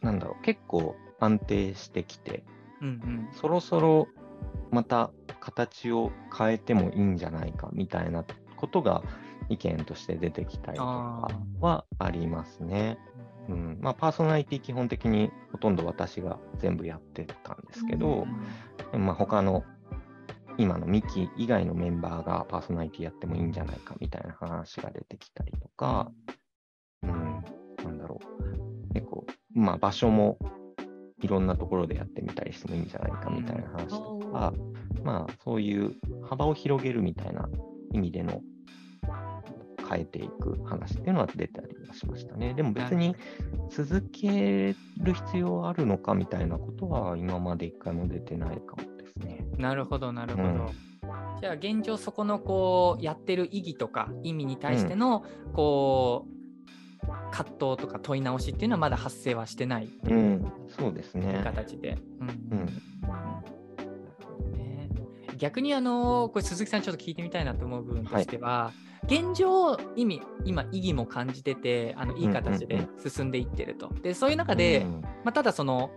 [0.00, 2.44] なんだろう、結構安定してきて、
[2.80, 4.08] うんうん、そろそろ
[4.70, 5.10] また
[5.40, 8.24] 形を変えてもいいんじゃないかみたいな
[8.56, 9.02] ことが
[9.48, 11.28] 意見として出てきたりとか
[11.60, 12.98] はありますね。
[13.48, 18.26] うんまあ、パーソナリティ基本的にほとんど私が全部やってたんですけど、
[18.92, 19.64] うん、まあ、他の
[20.56, 26.12] 今のミキ以外のメンバーがパーソナリティやってもいいんじゃないかみたいな話が出てきたりとか、
[27.02, 27.44] うん、
[27.82, 28.20] なんだろ
[28.90, 30.38] う、結構まあ、場所も
[31.22, 34.52] いろんなところでやってみたりしてもいいんじゃないかみたいな話とか、
[35.02, 35.94] まあ、そういう
[36.28, 37.48] 幅を広げるみたいな
[37.92, 38.40] 意味での
[39.88, 42.54] 変えていく話っていうのは出たりはしましたね。
[42.54, 43.16] でも別に
[43.70, 49.44] 続ける必要あるのかみたいなことは今まで一回も出てないかもですね。
[49.58, 50.48] なるほど、なるほど。
[50.48, 50.90] うん
[51.40, 56.39] じゃあ現状そこのこうやってる意義とか意味に対してのこう
[57.30, 61.40] 葛藤とか問い直しっていうのはまだ発生はしてないってう、いうんそうですね。
[61.44, 61.98] 形で。
[62.20, 62.28] うん。
[62.28, 62.66] うん。
[64.52, 64.88] ね。
[65.36, 68.72] 逆にあのこれ鈴木さんちょっと聞いてみたいなと思う部分としては、
[69.04, 73.88] 現状意味今意義も感じててあのいい形で進んでいってると。
[74.02, 75.00] でそういう中で、うん。
[75.02, 75.90] まあ、ただその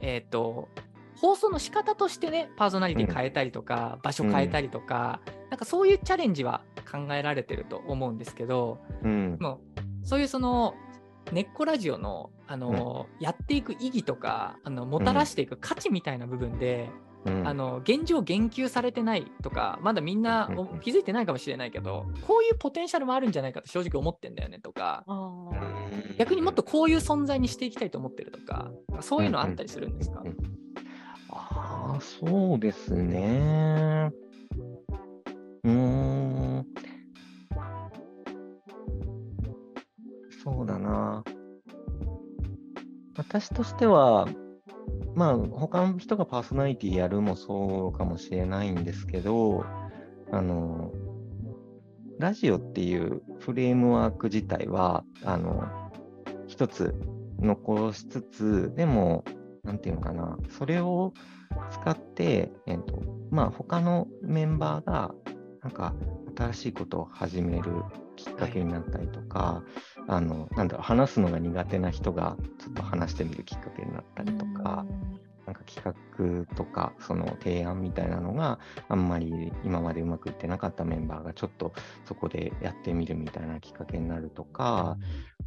[0.00, 0.68] えっ、と
[1.16, 9.36] 放送の仕方としてねパーソナリティ変えたりとか、場所変えたりとか、なんかそういうチャレンジは考えられてると思うんですけどうん。
[9.40, 10.74] もうそういうその
[11.32, 16.88] 根っこラジオのあの、やっていく意義とかあのもたらしていく価値みたいな部分で、
[17.26, 17.46] うん。
[17.46, 25.04] あの現状言及されてないとかまだみんなうんうん気づいてないかもしれないけどこういうポテンシャルもあるんじゃないかって正直思ってんだよねとか
[26.16, 30.36] 逆にもっとこういう存在にしていきたいと思ってるとかそういうのあったりするんですか、うん
[31.30, 34.10] ああ、そうですね。
[35.64, 36.66] うーん。
[40.50, 41.22] そうだな。
[43.16, 44.26] 私としては、
[45.14, 49.66] まあ、他の人がパーソナリティやるもそうかもしれないんですけど、
[50.32, 50.92] あの、
[52.18, 55.64] ラジオっていうフレームワーク自体は、あの、
[56.46, 56.94] 一つ
[57.40, 59.24] 残しつつ、でも、
[59.64, 61.12] なんていうのかな、それを
[61.70, 65.14] 使って、えっと、まあ、他のメンバーが、
[65.62, 65.94] なんか、
[66.36, 67.72] 新しいことを始める
[68.18, 69.62] きっかけになったりとか、
[70.08, 74.84] あの、なんだろう、話すのが苦手な人が、ちょっと話してみるきっかけになったりとか、
[75.46, 81.72] なんか企画とか、その提案みたいなのがあんまり今までうまくいってなかったメンバーがちょっと
[82.04, 84.98] そこでやってみるみたいなきっかけになるとか、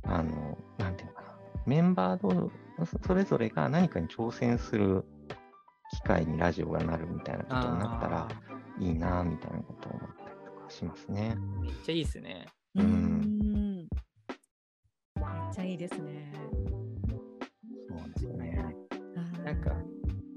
[0.03, 2.49] あの、なんていうのかな、メンバーの
[2.85, 5.03] そそれぞれが何かに挑戦する
[5.91, 11.35] 機会にラジオがなるみたいなことになったらあいいなみたいなことを思ったりとかしますね。
[11.37, 12.47] ーめっちゃいいですね。
[12.75, 12.85] ううん。
[12.85, 13.77] ん。
[13.77, 16.31] めっちゃいいですね。
[17.89, 18.75] そうですね。
[19.43, 19.71] なんか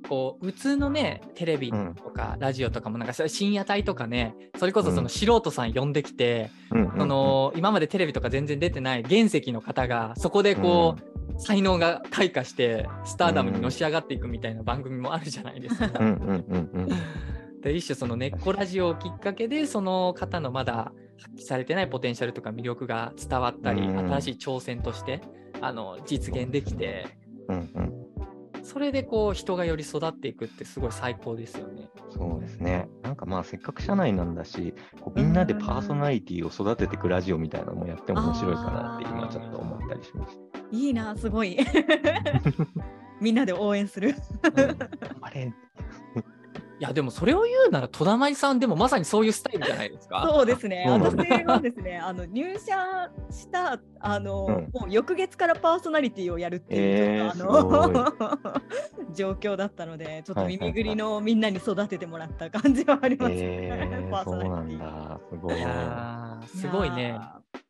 [0.09, 6.99] こう普通のねテレビとかラジオとかもなんかさ深夜帯とかねそれこそその素人さん呼んできて、うんうんうん。
[6.99, 15.91] その今までテレビとか全然出てない原石の方がそこでこう、才能が開花してスターダムにのし上がっていくみたいな番組もあるじゃないですか。
[15.99, 16.89] うんうんうんうん。
[17.61, 25.21] で一種その根っこラジオをきっかけでその方のまだ発揮されてないポテンシャルとか魅力が伝わったり、うん新しい挑戦として
[25.61, 27.07] あの実現できて
[27.49, 28.05] うんうん
[28.65, 31.91] それでこう人がより育っていくってすごい最高ですよね。
[32.11, 32.89] そうですね。
[33.03, 40.39] なんかまあせっかく社内なんだし、こうみんなでパーソナリティを育てていくラジオみたいなのもやっても面白いかなって今ちょっと思ったりしまし
[40.73, 41.59] いいな、すごい。
[43.21, 44.15] みんなで応援する。
[44.43, 44.89] うんた。
[45.21, 45.53] あれい
[46.85, 50.29] やでもそれを言うなら戸田舞さんでもまさにそういうスタイルじゃないですか。
[50.31, 50.85] そうですね。
[50.87, 58.13] 私はですね、 あの入社したあの、うんもう翌月からパーソナリティをやるっていう、えーあの
[59.15, 63.39] 状況だったので、ちょっと耳ぐりのみんなに育ててもらった感じはありますね。
[63.41, 64.79] えー、 パーソナリティ。
[64.79, 65.21] だ。
[65.31, 65.55] すごい。
[66.47, 67.19] すごいね。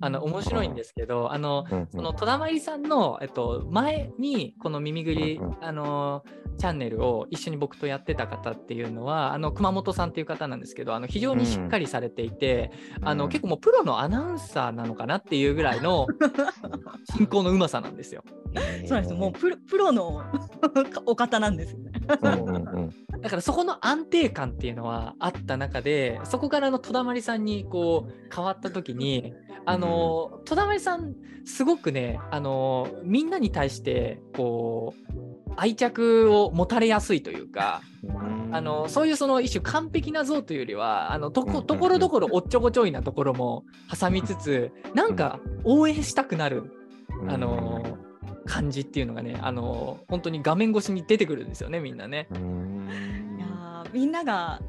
[0.00, 6.24] あの面白いんですけど、あのうんうんその戸田まりさんの、えっと、前にこの耳ぐり、うんうんあの
[6.56, 12.70] チャンネルを一緒に僕とやってた方っていうのはあの熊本さんっていう方なんですけどあの非常にしっかりされていて、
[13.02, 16.06] あのうん結構もうプロのアナウンサーなのかなっていうぐらいの
[17.16, 18.22] 進行のうまさなんですよ。
[18.54, 19.14] えーそうなんです。
[19.14, 20.22] もうプロプロの
[21.06, 21.90] お方なんですよね。
[23.24, 29.34] だからそこの安定感っていうのはあった中でそこからの戸田まりさんにこう変わった時に
[29.66, 37.82] あの戸田さんすごくねあのみんなに対してこう愛着を持たれやすいというか
[38.52, 43.64] あのそういうその一種完璧な像というよりはあのとこところどころおっちょこちょいなところも
[43.98, 46.72] 挟みつつなんか応援したくなる
[47.28, 47.98] あの
[48.46, 52.28] 感じっていうのがねあの本当に画面越しに出てくるんですよねみんなね。
[52.32, 52.88] うん。
[53.38, 54.60] いやーみんなが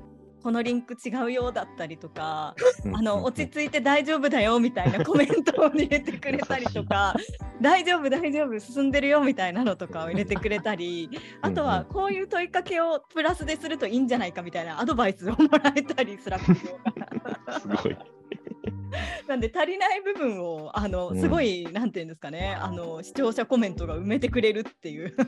[0.46, 2.54] このリンク違うようだったりとか、
[2.94, 7.16] あの落ち着いて大丈夫だよみたいなコメントを入れてくれたりとか、
[7.60, 11.10] 大丈夫大丈夫進んでるよみたいなのとかを入れてくれたり、
[11.42, 16.94] あとはこういう問いかけをプラスでするといいんじゃないかみたいなアドバイスをもらえたりスラック上か
[17.48, 17.58] ら。
[17.60, 18.15] すごい。
[19.28, 21.22] なんで足りない部分をあのうん。
[21.22, 25.16] すごい、なんていうんですかねあの視聴者コメントが埋めてくれるっていう。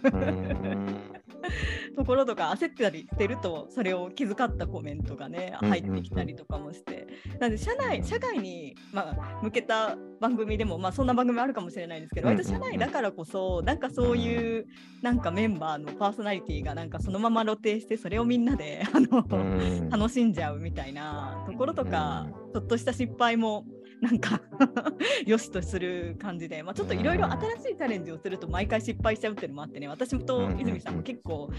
[1.96, 7.08] ところとか焦ってたりしてるとそれを気遣ったコメントがねうんうんうん入ってきたりとかもして、
[7.40, 12.46] なんで社内社外に、まあ、向けた番組でも、まあ、そんな番組あるかもしれないですけど、うんうんうん。
[12.46, 14.68] 割と社内だからこそなんかそういう
[15.02, 19.90] なんかメンバーのパーソナリティがなんかそのまま露呈してそれをみんなであの、うん。
[19.90, 23.66] 楽しんじゃうみたいなところとか、ちょっとした失敗も
[24.02, 24.42] なんか
[25.26, 31.50] よしとする感じで、まあ、ちょっといろいろ新しいチャレンジをすると毎回失敗しちゃうっていうのもあってね私と泉さんも結構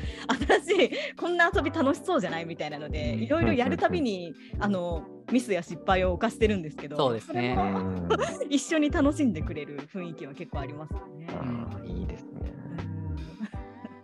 [0.64, 7.57] 新しい こんな遊び楽しそうじゃないみたいなのでうんいろいろやるたびにあのミスや失敗を犯してるんですけどそうですね。
[8.49, 11.28] 一緒に楽しんでくれる雰囲気は結構ありますよね。
[11.84, 12.53] いいですね。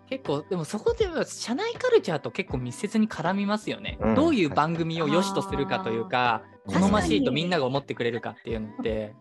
[0.06, 4.14] 結構でもそこでは社内カルチャーと結構密接に絡みますよね、うん。
[4.14, 9.14] どういう番組を良しとするかというか好ましいとみんなが思ってくれるかっていうのって。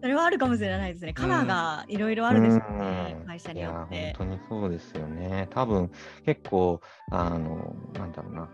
[0.00, 1.12] それはあるかもしれないですね。
[1.12, 4.14] カラーがいろいろあるでしょうね、うん会社によっていや。
[4.16, 5.48] 本当にそうですよね。
[5.50, 5.90] 多分
[6.24, 6.80] 結構、
[7.10, 8.48] あの、なんだろうな。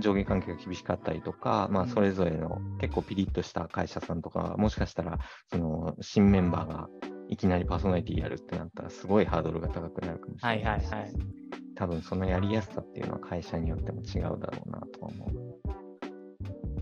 [0.00, 5.18] 上下関係が厳しかったりとか、まあ、うんそれぞれの結構ピリッとした会社さんとか、もしかしたら、
[5.50, 6.88] その、新メンバーが
[7.28, 11.42] いきなりパーソナリティやるってなったら、すごいハードルが高くなるかもしれないしはいはいはい
[11.74, 15.81] 多分そのやりやすさっていうのは会社によっても違うだろうなとは思う。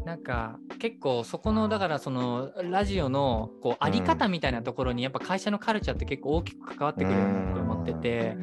[0.05, 8.36] なんか結構そこのだからそのラジオのこうあり方みたいなところにやっぱ会社のカルチャーって結構大きく関わってくるよなと思ってて。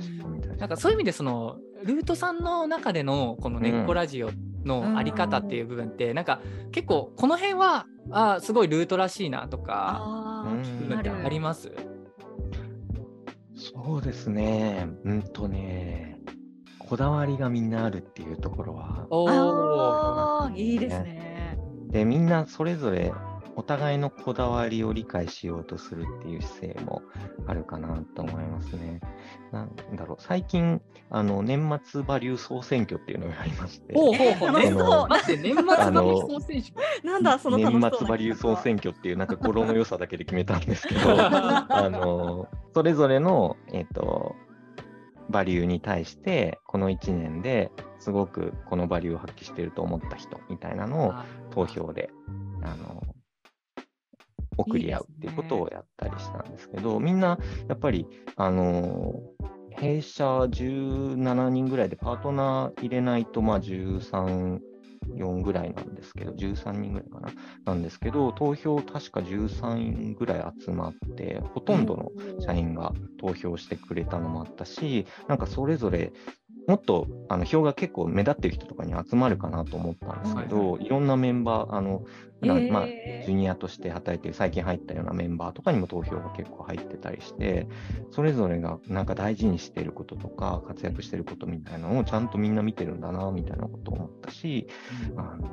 [0.57, 4.31] なんかそういう意味でそのルートさんの中でのこの根っこラジオ
[4.65, 6.41] のあり方っていう部分ってなんか
[6.71, 10.01] 結構この辺はあすごいルートらしいなとか
[10.47, 11.71] あります？
[13.55, 14.87] そうですね。
[15.03, 16.17] うんとね、
[16.79, 19.05] こだわりがみんなあるっていうところは。
[19.11, 21.26] おおいいですね。
[21.87, 23.13] で、みんなそれぞれ
[23.57, 27.01] お互いのこだわりを理解しようとするっていう姿勢も
[27.47, 29.01] あるかなと思いますね。
[29.51, 30.79] なんだろう、最近、
[31.09, 34.11] あの、年末バリュー総選挙っていうのがありまして、ほう
[35.41, 44.35] 年末あのの総選手なんだその年末バリュー総選挙っていうなんか語呂の良さだけで決めたんですけど、 あの、それぞれの、えっ、と、
[45.29, 51.13] バリューに対して、この1年ですごくこのバリューを発揮していると思った人みたいなのを
[51.57, 52.11] 投票で、
[52.61, 53.01] あの、
[54.57, 58.05] 送り合うっていうことをやったりしたんですけど、みんなやっぱり、
[58.35, 59.23] あの、
[59.71, 64.59] 弊社17人ぐらいでパートナー入れないと、まあ13、
[65.15, 67.29] 4ぐらいなんですけど、13人ぐらいかな、
[67.65, 76.13] なんですけど、投票確か13ぐらい集まって、ほとんどの社員が投票してくれたのもあったし、なんかそれぞれ、
[76.67, 80.89] もっとあの票が結構目立ってる人とかに集まるかなと思ったんですけど、はいい。
[80.89, 82.03] ろんなメンバー、あの
[82.41, 87.67] まあ、ジュニアとして働いてる、最近入ったようなメンバーとかにも投票が結構入ってたりして、
[88.11, 94.67] それぞれがなんか大事にしていることとか、活躍してることみたいなのをちゃんとみんな見てるんだな、みたいなことを思ったし、
[95.15, 95.49] あの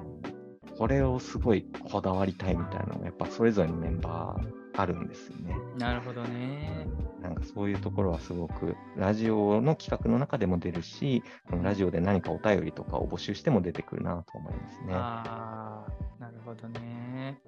[0.76, 5.56] これをすごいこだわりたいみたいなのが、やっぱそれぞれのメンバーあるんですよね。
[5.78, 6.86] なるほどね。
[7.22, 14.94] なんかそういうところはすごく、ラジオの企画の中でも出るし、このラジオで何かお便りとかを募集しても出てくるなと思いますね。
[14.94, 17.40] ああ、なるほどね。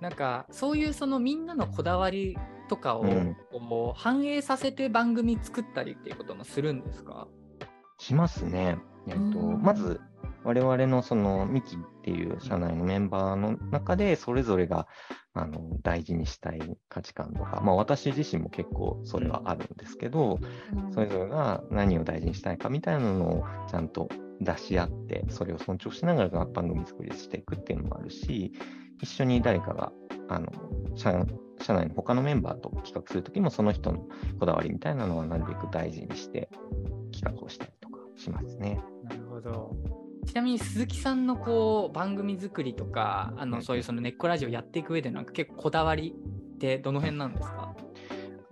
[0.00, 2.38] なんかそういうそのみんなのこだわり
[2.68, 7.28] とかをうんこう反映させて番組作ったりっていうこともするんですか？
[7.98, 8.78] しますね。
[9.08, 10.00] えっと、うんまず、
[10.42, 14.86] 我々のそのミキっていう社内のメンバーの中で、それぞれが
[15.32, 20.38] あの大事にしたい価値観とか、まあ私自身も結構それはあるんですけど、
[20.92, 24.08] それぞれが何を大事にしたいかみたいなのをちゃんと
[24.40, 28.52] 出し合って、それを尊重しながら番組作りしていくっていうのもあるし、
[29.00, 29.92] 一緒に誰かが、
[30.28, 30.48] あの、
[30.96, 31.24] 社
[31.62, 34.08] 社内の他のメンバーと企画するときも、その人の
[34.38, 36.48] こだわりみたいなのはなるべく大事にして
[37.12, 38.80] 企画をしたりとかしますね。
[39.04, 39.99] なるほど。
[40.26, 43.50] ちなみに鈴木さんのこう番組作りとかあうん。
[43.50, 46.14] のそういうその根っこラジオやっていく上でなんか結構こだわり
[46.54, 47.74] ってどの辺なんですか？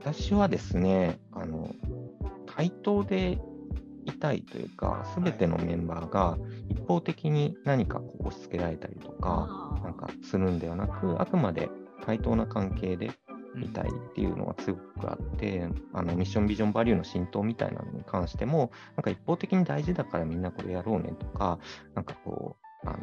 [0.00, 1.74] 私はですね、あの、
[2.46, 3.38] 対等で
[4.04, 6.38] いたいというか、すべてのメンバーが
[6.68, 11.68] 一方的に何かこう押し付けられたりとか、なんかするんではなく、あくまで
[12.06, 13.10] 対等な関係で
[13.62, 21.58] いたいっていうのがすごくあって、あのミッションビジョンバリューの浸透みたいなのに関しても、なんか一方的に大事だからみんなこれやろうねとか、
[21.94, 22.98] なんかこう、あの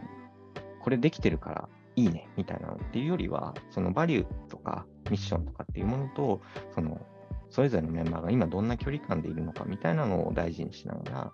[0.81, 6.41] これできてるからいいねみたいなのっていうよりは、そのバリューとかミッションとかっていうものと、
[6.73, 7.01] その
[7.49, 11.31] それぞれのメンバーが今どんな距離感でいるのかみたいなのを大事にしながら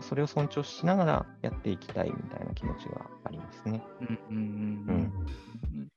[0.00, 3.82] それを尊重しながらやっていきたいみたいな気持ちがありますね。
[4.00, 4.38] うんうんうん。
[4.38, 4.92] う
[5.82, 5.88] ん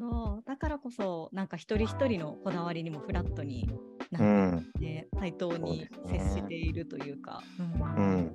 [0.00, 0.42] ど。
[0.44, 3.70] だからこそ、なんか一人一人のこだわりにもフラットに、
[4.10, 4.26] なうん
[4.56, 7.42] ん、ね、対等に接しているというか。
[7.58, 8.34] う、ん、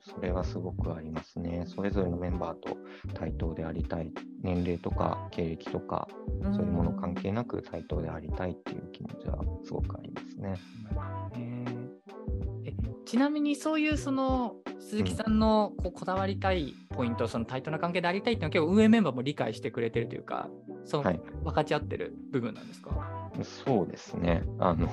[0.00, 1.64] それはすごくありますね。
[1.66, 2.76] それぞれのメンバーと
[3.14, 4.12] 対等でありたい、
[4.42, 6.06] 年齢とか経歴とか、
[6.42, 10.54] そういうもの関係なく対等でありたいっていう気持ちはすごくありますね。
[11.36, 11.64] え
[12.66, 12.74] え
[13.06, 20.48] ちなみにそういうその鈴木さんのこうこだわりたいポイント、その対等な関係でありたいっていうのは結構運営メンバーも理解してくれてるというか、
[20.86, 22.90] そのはい分かち合ってる部分なんですか、
[23.42, 24.42] そうですね。
[24.58, 24.88] あの、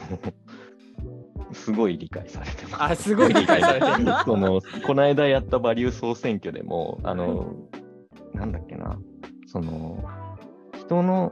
[1.54, 2.84] すごい理解されてます。
[2.84, 4.12] あ、すごい理解されてる。
[4.26, 7.54] そのこの間やったバリュー総選挙でも、あの、
[8.34, 9.00] なんだっけな、
[9.46, 10.04] その、
[10.74, 11.32] 人の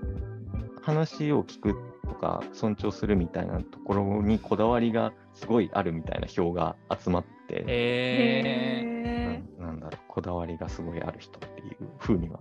[0.81, 1.75] 話を聞く
[2.07, 12.39] とか、尊重するみたいなところにこだわりがすごいあるみたいな票が集まって、えーなんだろう、こだわりがすごいある人っていう風には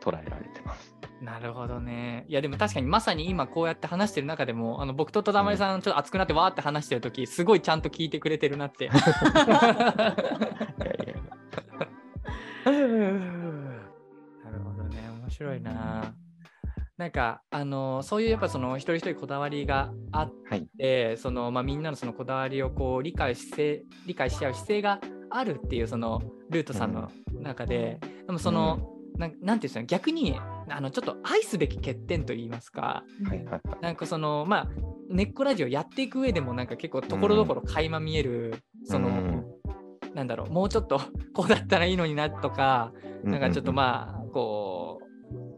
[0.00, 0.91] 捉えられてます。
[1.22, 2.24] なるほどね。
[2.28, 8.88] いやでも確かにまさに今こうやって話してる中でもあの僕と戸田まりさんちょっと熱くなってわーって話してる時すごいちゃんと聞いてくれてるなって。
[12.64, 16.14] なるほどね面白いな。
[16.96, 20.66] なんかあのそういうやっぱその一人一人こだわりがあっはい。
[20.76, 25.00] てその、まあ、みんなのそのこだわりをこう理解して理解し合う姿勢が
[25.30, 26.20] あるっていうその
[26.50, 30.38] ルートさんの中で、でもその、なんなんていうんですかね逆に
[30.72, 33.04] あのちょっと愛すべき欠点といいますか。
[33.28, 33.60] はいはいはい。
[33.80, 34.68] なんかそのまあ
[35.10, 38.54] 根っこラジオやっていく上でもなんか結構ところどころ垣間見える、
[38.84, 39.44] その、うん。
[40.14, 41.00] なんだろうもうちょっと
[41.32, 42.92] こうだったらいいのになとか、
[43.24, 45.00] なんかちょっとまあこ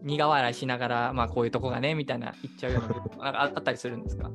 [0.03, 4.31] う苦笑いしながらまあこういうとこがねみたいな言っちゃうような部分なんかああったりするんですか？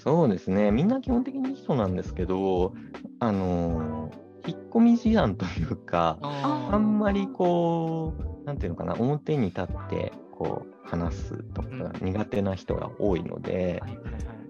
[0.00, 2.74] そうですね、みんな基本的にいい人なんですけど、
[3.20, 11.68] あのー引っ込み思案というか、ああんまりこう、なんていうのかな、表に立ってこう話すとか
[12.00, 13.82] 苦手な人が多いので、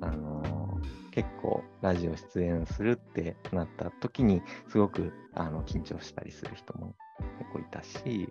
[0.00, 0.44] あのー
[1.14, 6.96] 結構ラジオ出演するってなった時に、すごくあの緊張したりする人も
[7.38, 8.28] 結構いたし、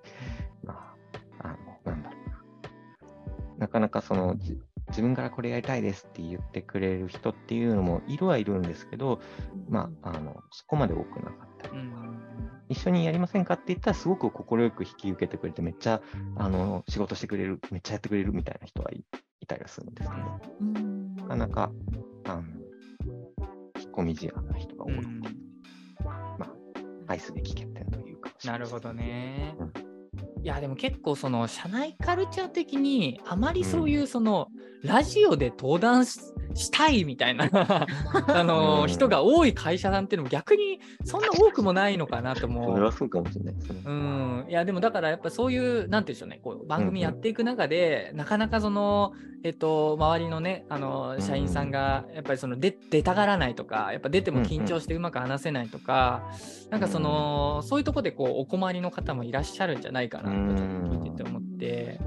[0.65, 0.93] ま
[1.39, 3.59] あ、あの、なんだろうな。
[3.59, 4.59] なかなかその、じ
[4.89, 9.19] 自分からこれやりたいですって言ってくれる人っていうのもいるはいるんですけど、
[9.69, 11.93] まあ、あの、そこまで多くなかったりうん。
[12.69, 16.01] 一緒にやりませんかって言ったら、すごく快く引き受けてくれて、めっちゃ
[16.37, 19.03] あの仕事してくれる、めっちゃやってくれるみたいな人はい
[19.39, 20.23] いたりはするんですけど、
[20.61, 21.15] うん。
[21.15, 21.71] なかなか
[22.25, 22.41] あの
[23.79, 25.21] 引っ込み思案な人が多い、うん。
[26.37, 26.49] まあ、
[27.07, 29.55] 愛すべき欠点というかなるほどね。
[29.59, 29.92] うん。
[30.43, 34.49] いやでも結構その社内カルチャー的にあまりそういうその、
[34.83, 36.19] ラジオで登壇し
[36.55, 37.49] したいみたいな
[38.27, 38.87] あの、うん。
[38.87, 43.55] 人が多い会社さんっていうのも逆にそんな多くもないのかなと思そうれはそうかもしれない。
[43.55, 43.81] ですね。
[43.85, 46.39] うん、いやでもだからやっぱそういうなんて言うんでしょうね。
[46.43, 49.13] こう番組やっていく中で、なかなかその
[49.43, 56.29] えっと周りのねあの社員さんがやっぱりその出出たがらないとかやっぱ出ても緊張してうまく話せないとか、
[56.69, 61.99] なんかその、そういうとこでこうお困りの方もいらっしゃるんじゃないかな聞いてて思って。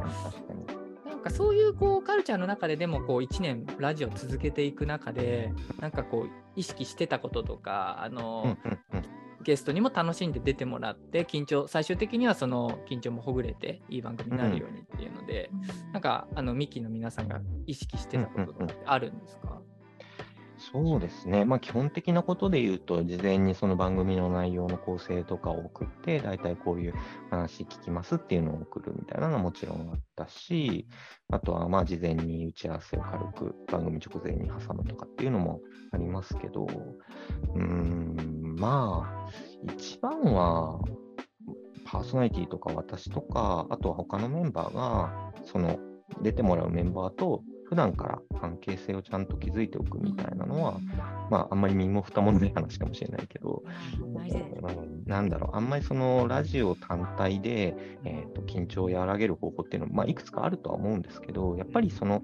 [1.07, 9.17] なんかそういうこうカルチャーの中ででもこう1年ラジオ続けていく中でなんかこう意識してたこととかあの、うんうんうん
[9.47, 15.51] ゲストにも楽しんで出てもらって緊張最終的にはその緊張もほぐれていい番組になるようにっていうので、
[15.93, 19.63] なんかあのミキの皆さんが意識してたこととかってあるんですか、
[20.73, 26.95] そうですね、まあ、基本的なことで言うと、事前にその番組の内容の構成とかを送って、大体こういう
[27.31, 30.89] 話聞きますっていうのを送るみたいなのはもちろんあったし、
[31.31, 35.61] あとはまあ事前に打ち合わせを軽く番組直前に挟むとかっていうのも
[35.93, 36.67] ありますけど、
[37.55, 39.31] うーん、まあ、
[39.73, 40.81] 一番は、
[41.85, 45.79] パーソナリティとか私とか、あとは他のメンバーが、その
[46.23, 50.79] 出てもらうメンバーと普段から関係性をちゃんと築いておくみたいなのは、
[51.31, 53.63] まあ、あんまり身も蓋もない話かもしれないけど。
[54.01, 55.05] うん。
[55.07, 62.23] なんだろう、あんまりそのラジオ単体で、えーと緊張を和らげる方法っていうのも、まあ、いくつかあるとは思うんですけど、やっぱりその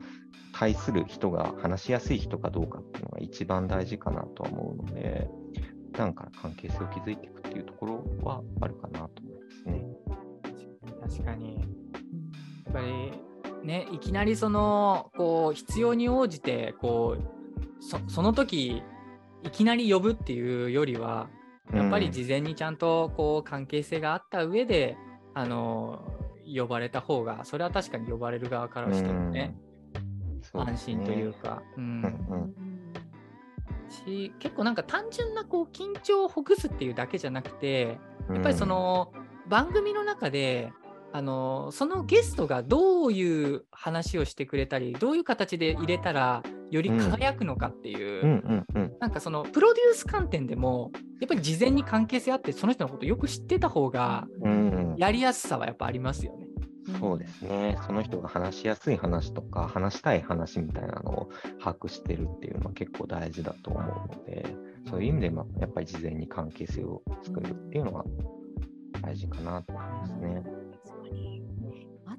[0.55, 5.29] 対する人が話しやすい人かどうかっていうのが一番大事かなとは思うので、
[5.93, 9.85] 普段から関係性を築いていくっていうところはあるかなと思いますね。
[11.03, 11.57] 確かに。
[11.57, 11.61] や
[12.71, 13.13] っぱり
[13.65, 18.83] ねいきなりそのこう必要に応じてこうそその時
[19.45, 21.29] いきなり呼ぶっていうよりは
[21.75, 24.97] やっぱり事前にちゃんとこう関係性があった上で、
[25.35, 26.03] あの
[26.45, 29.57] 呼ばれた方がそれは確かに呼ばれる側からしてもね、
[30.43, 30.95] そうですね。
[30.95, 31.85] 安心というか、うん。
[31.85, 32.55] うんうん。
[33.89, 37.99] し結構なんか単純なこう緊張をほぐすっていうだけじゃなくて
[38.31, 39.13] やっぱりその
[39.49, 40.73] 番組の中で
[41.13, 50.91] あのそのゲストがどういう話をしてくれたりどういう形で入れたらより輝くのかっていう、うなんかそのプロデュース観点でも
[51.21, 56.47] やっぱり事前に関係性あってその人のことよく知ってた方がうんやりやすさはやっぱありますよね。
[56.99, 57.79] そうですね。
[57.87, 61.29] その人が話しやすい話とか、話したい話みたいなのを
[61.61, 64.45] 把握してるっていうのは結構大事だと思うので、
[64.91, 68.05] そういう意味でもやっぱり事前に関係性を作るっていうのは
[69.01, 70.43] 大事かなと思いますね。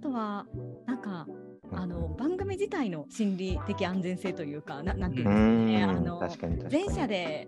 [0.03, 0.45] とは
[0.85, 1.53] なんかうん。
[1.75, 6.69] あの番組自体の心理的安全性というかななんていううんですかね、あん、の。
[6.71, 7.47] 前者で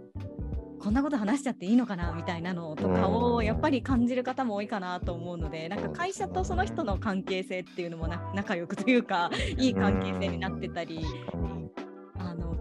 [0.79, 3.45] こんなこと話しちゃっていいのかなみたいなのとかをうん。
[3.45, 11.05] やっぱり感じる方も多いかなと思うのでなんか会社とその人の関係性っていうのもな仲良くというかいい関係性になってたり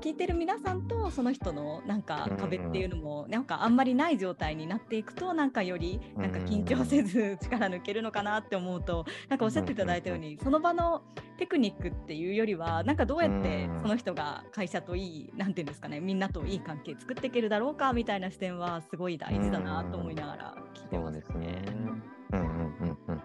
[0.04, 11.00] 聞いてる皆さんとその人のなんかうん壁っていうのもなんかあんまりない状態になっていくとなんかよりなんか緊張せず力抜けるのかなって思うとなんかおっしゃっていただいたようにその場の
[11.38, 21.16] テクニックっていうよりはなんかどうやってうんその人が会社といいなんていうんですかねみんなといい関係作っていけるだろうかみたいな視点はすごい大事だなと思いながら聞いてます。
[21.38, 21.64] ね。
[22.30, 23.22] うんうんうんうん。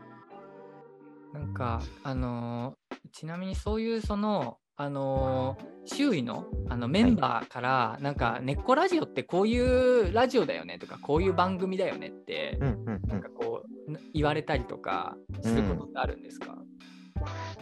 [1.34, 16.60] なんかあのーちなみにそういうそのあのー周囲のあのメンバーから、なんか「根っこラジオってこういうラジオだよね」とか「こういう番組だよね」って、うんうんうんなんかこうな言われたりとかすることってあるんですか、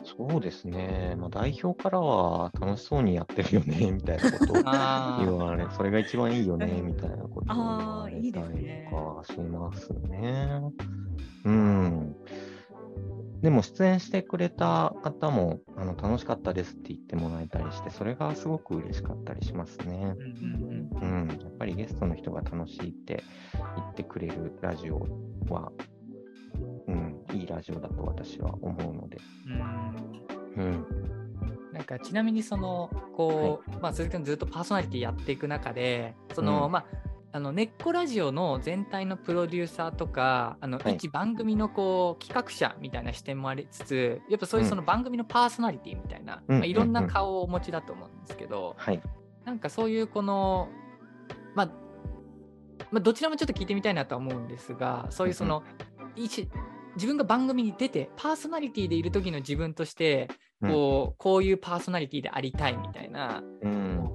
[0.03, 1.15] そうですね。
[1.17, 4.55] まあ、代表からは楽しそうにやってるよね、みたいなことを
[5.23, 8.31] 言われ、それが一番いいよね、みたいなことを言われたり
[8.89, 10.61] とかしますね。
[11.45, 12.15] うん。
[13.41, 20.15] でも出演してくれた方もあの楽しかったですって言ってもらえたりして、それがすごく嬉しかったりしますね。
[20.17, 23.23] うんうんうん、やっぱりゲストの人が楽しいって
[23.75, 25.07] 言ってくれるラジオ
[25.49, 25.71] は、
[26.87, 29.17] うん、いいラジオだと私は思うので。
[30.55, 30.85] うんうん。
[31.73, 37.06] なんかちなみにそのこう、まあ、鈴木君ずっとパーソナリティやっていく中でその、うんまあ
[37.37, 40.95] あの根っこラジオの全体のプロデューサーとかあの、はい。
[40.95, 44.69] 一番組のこう企画者みたいな視点もありつつやっぱそういううん。
[44.71, 46.57] その番組のパーソナリティみたいな、うん。
[46.57, 48.99] まあ、いろんなうんうん顔をお持ちだと思うんですけど、はい。
[49.45, 50.69] なんかそういうこの、
[51.53, 51.71] まあ、
[52.89, 55.61] まあどちらもちょっと聞いてみたいなとは思うんですがそういうその、
[56.15, 56.49] 一
[56.95, 60.27] 自分が番組に出てパーソナリティでいる時の自分として
[60.59, 64.09] こう,、こういうパーソナリティでありたいみたいな、うん。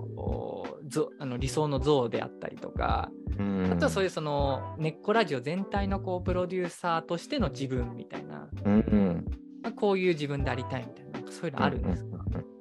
[1.18, 9.24] あの理想の像であったりとか、うんあとはそういうその根っこラジオ全体のこうプロデューサーとしての自分みたいな、うんうん。
[9.62, 12.52] まあ、こういう自分でありたいみたいななんかそういうのあるんですか、うんうんうん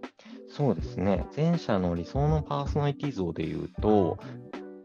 [0.53, 1.25] そうですね。
[1.35, 4.19] 前者の理想のパーソナリティ像で言うと、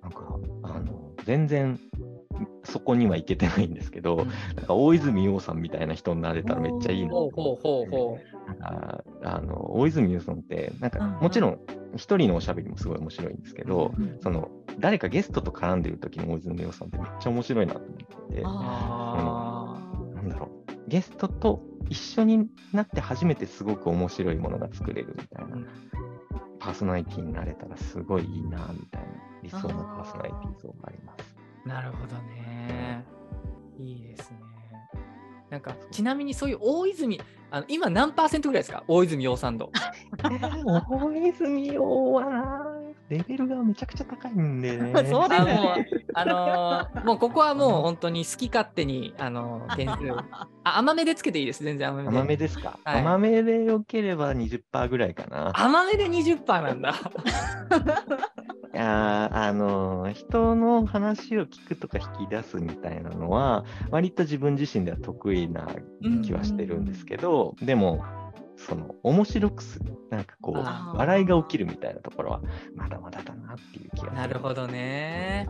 [0.00, 1.80] なんか、あの、全然、
[2.64, 4.28] そこにはいけてないんですけど、うん。
[4.28, 11.58] なんか大泉洋さんみたいな人になれたらめっちゃいいなとほうほうほうほなんかあの大泉洋さんって、なんかもちろん
[11.96, 14.18] 一人のおしゃべりもすごい面白いんですけど、うん。
[14.20, 18.16] その誰かゲストと絡んでる時の大泉洋さんってめっちゃ面白いなと思って。
[18.36, 19.78] て、あ
[20.14, 25.66] なんだろう、ゲストと一緒になって初めてすごく面白いものが作れるみたいな、うん。
[26.58, 29.08] パーソナリティになれたらすごいいいなみたいな
[29.42, 31.35] 理想のパーソナリティ像があります。
[31.66, 33.04] なるほどね。
[33.78, 34.38] いいですね。
[35.50, 38.82] なんかちなみにそういう大泉あの今何パーセントぐらいですか？
[38.88, 39.70] 大泉洋さん度。
[40.88, 42.66] 大泉洋はな、
[43.08, 44.92] レベルがめちゃくちゃ高いんでね。
[45.08, 45.88] そうですね。
[46.14, 50.18] あのーもうここはもう本当に好き勝手にあのー点数を
[50.64, 52.08] あ甘めでつけていいです全然甘めで。
[52.08, 55.52] 甘めですか、はい甘めでよければ20%ぐらいかな。
[55.54, 56.90] 甘めで20%なんだ。
[58.74, 65.66] いやーあのー人の話を聞くとか引き出すみたいなのは、割と自分自身では得意な
[66.24, 68.04] 気はしてるんですけど、でも、
[68.56, 72.42] その面白くする、なんかこう、笑いが起きるみたいなところは、
[72.74, 74.12] まだまだだなっていう気が。
[74.12, 75.46] なるほどね。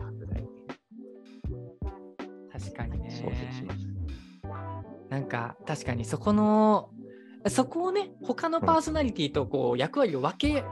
[2.51, 3.07] 確かにね。
[5.09, 6.89] なんか確かにそこの
[7.47, 10.63] そこをね他のパーソナリティとこう役割を分け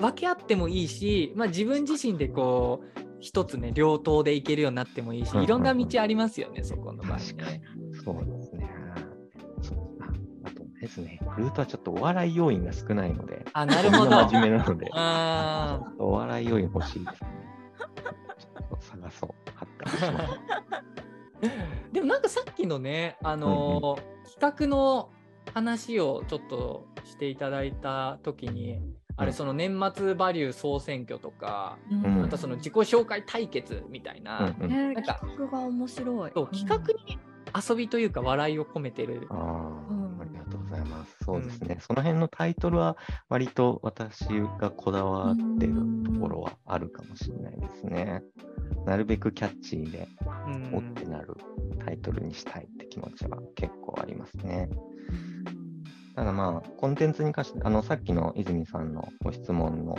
[0.00, 7.62] 分け合ってもいいし、まあ、自分自身でこう一つね両党でいけるようになってもいいしうんいろんな道ありますよねそこの場合確かね。
[8.04, 8.43] そうですね。
[8.43, 8.43] そう
[10.84, 14.02] ですね、ルートはちょっとお笑い要因が少ないので、あなるほど。
[14.04, 17.28] みんな真面目なので、 あーお笑い要因欲しいですね。
[18.38, 19.30] ちょっと探そう。
[19.54, 20.40] 発展します。
[21.92, 25.10] でもなんかさっきのねあのー企画の
[25.52, 28.80] 話をちょっとしていただいた時に
[29.16, 36.32] あれその年末バリュー総選挙とか、うんまたその自己紹介対決みたいな、うんうんねなんか企画が面白い。
[36.34, 37.18] そう企画に
[37.68, 39.28] 遊びというか笑いを込めてる。
[39.30, 40.53] あうんあ、ありがと
[40.84, 41.16] います。
[41.24, 41.78] そうですね。
[41.80, 42.96] その辺のタイトルは
[43.28, 44.26] 割と私
[44.60, 45.74] がこだわってる
[46.04, 48.22] ところはあるかもしれないですね。
[48.86, 50.08] なるべくキャッチーで、
[50.46, 51.34] うんおってなる
[51.84, 54.68] タイトルにしたいって気持ちは結構ありますね。
[56.14, 59.96] ただまあ、コンテンツに関して、あの、さっきの泉さんのご質問の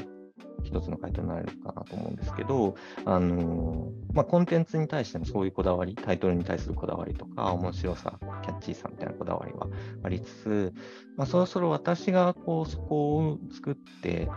[0.64, 2.76] 一つの回答になるかなと思うんですけど、
[3.06, 9.68] あのまあ、コンテンツに対してのそういうこだわり、タイトルに対するこだわりとか、面白さ、キャッチーさみたいなこだわりは
[10.04, 10.74] ありつつ、
[11.18, 14.30] まあ、そろそろ私がこうそこを作って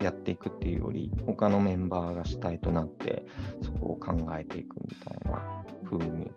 [0.00, 3.24] やっていくっていうより、他のメンバーが主体となって、
[3.62, 6.30] そこを考えていくみたいな風に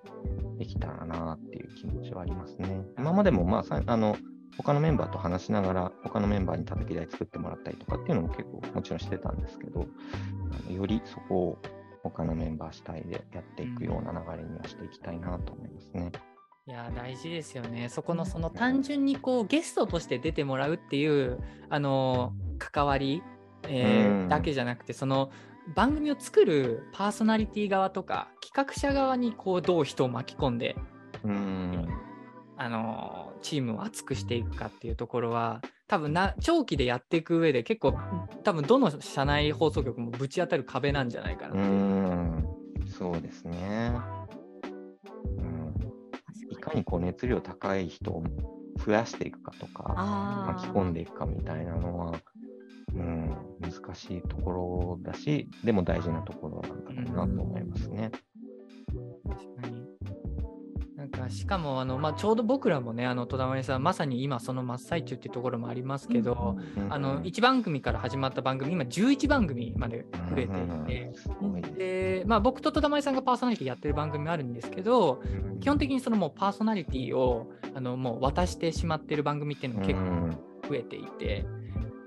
[0.57, 2.84] できたらなっていう気持ちはありますね。
[2.97, 4.15] 今までも、まあ、あの、
[4.58, 9.88] 他のメンバーと話しながら、他のメンバーに叩き台作ってもらったりとかっていうのも結構もちろんしてたんですけど、
[10.68, 11.62] あのよりそこを
[12.04, 16.12] 他のメンバー主体でやっていくような流れにはしていきたいなと思いますね。
[16.68, 17.89] いや大事ですよね。
[17.89, 21.39] そこのその単純にこうゲストとして出てもらうっていう
[21.70, 23.24] あの関わり、
[23.68, 25.32] えーうんだけじゃなくてその
[25.76, 30.76] 番組を作るパーソナリティ側とか企画者側にこうどう人を巻き込んで
[31.24, 31.88] うん。
[32.64, 37.95] あのチームを熱くしていくかっていうところは多分な長期でやっていく上で結構
[38.43, 41.57] 多分どの社内放送局もぶち当たる壁なんじゃないかなう。
[41.57, 42.47] ん。
[42.86, 43.93] そうですね。
[45.39, 45.74] うん。
[46.51, 48.24] いかにこう熱量高い人を
[48.86, 52.14] 増やしていくかとか、あ巻き込んでいくかみたいなのは、
[52.93, 58.12] うん、難しいところだし、でも大事なところなんだろうなと思いますね。
[59.28, 59.80] 確かに。
[61.12, 71.14] かしかもあの、まあ、ちょうど僕らもねあの戸田真理さんまさに今その真っ最中っていうところもありますけど、うんあの1番組から始まった番組今11番組まで増えていて、
[71.78, 80.51] でまあ、僕と戸田真理さんがパーソナリティやってる番組もあるんですけどうん基本的にそのもうパーソナリティをあのもう渡してしまってる番組っていうのも結構うん。
[80.72, 81.45] 増えていて、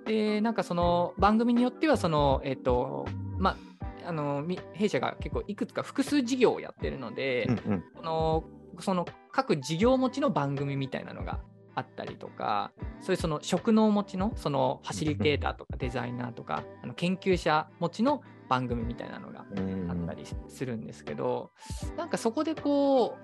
[0.07, 3.07] でなんかその番組によってはそのえっ、と
[3.39, 3.57] ま
[4.03, 7.85] ああのみ弊社が結構いくつか複数事業をやってるので、うんうん。
[7.97, 8.45] その
[8.81, 11.41] その各事業持ちの番組みたいなのが
[11.75, 19.91] あったりとかそういうその職能持ちのそのファシリテーターとかデザイナーとかあの研究者持ちの番組みたいなのがうん。
[19.91, 21.51] あったりするんですけど、
[21.97, 23.17] なんかそこでこ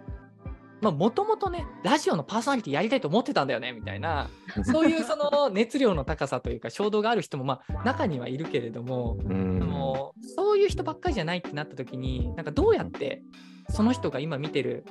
[0.83, 4.31] うもともとねラジオのパーソナリティやりたいと思ってたんだよねみたいな
[4.65, 9.63] そういうその熱量の高さというか衝動がある人もまあ中にはいるけれども、うん。
[9.63, 13.23] あのそういう人ばっかりじゃないってなった時になんかどうやって
[13.69, 14.85] その人が今見てる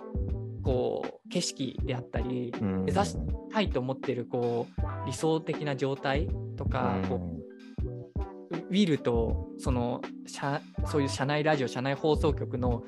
[0.69, 3.17] こう景色であったりうん目指し
[3.51, 12.83] たいと思ってるこう理想的な状態とか、こうウィルとその社そういう社内ラジオ社内放送局の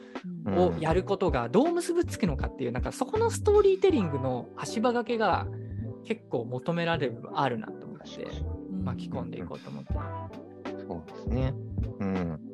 [0.46, 5.48] うんをやることがどう結びつくのかっていうなんかそこのストーリーテリングの足場掛けが
[6.06, 8.28] 結構求められるあるなと思って
[8.84, 9.94] 巻き込んでいこうと思って。
[10.88, 11.54] そうですね。
[12.00, 12.51] うん。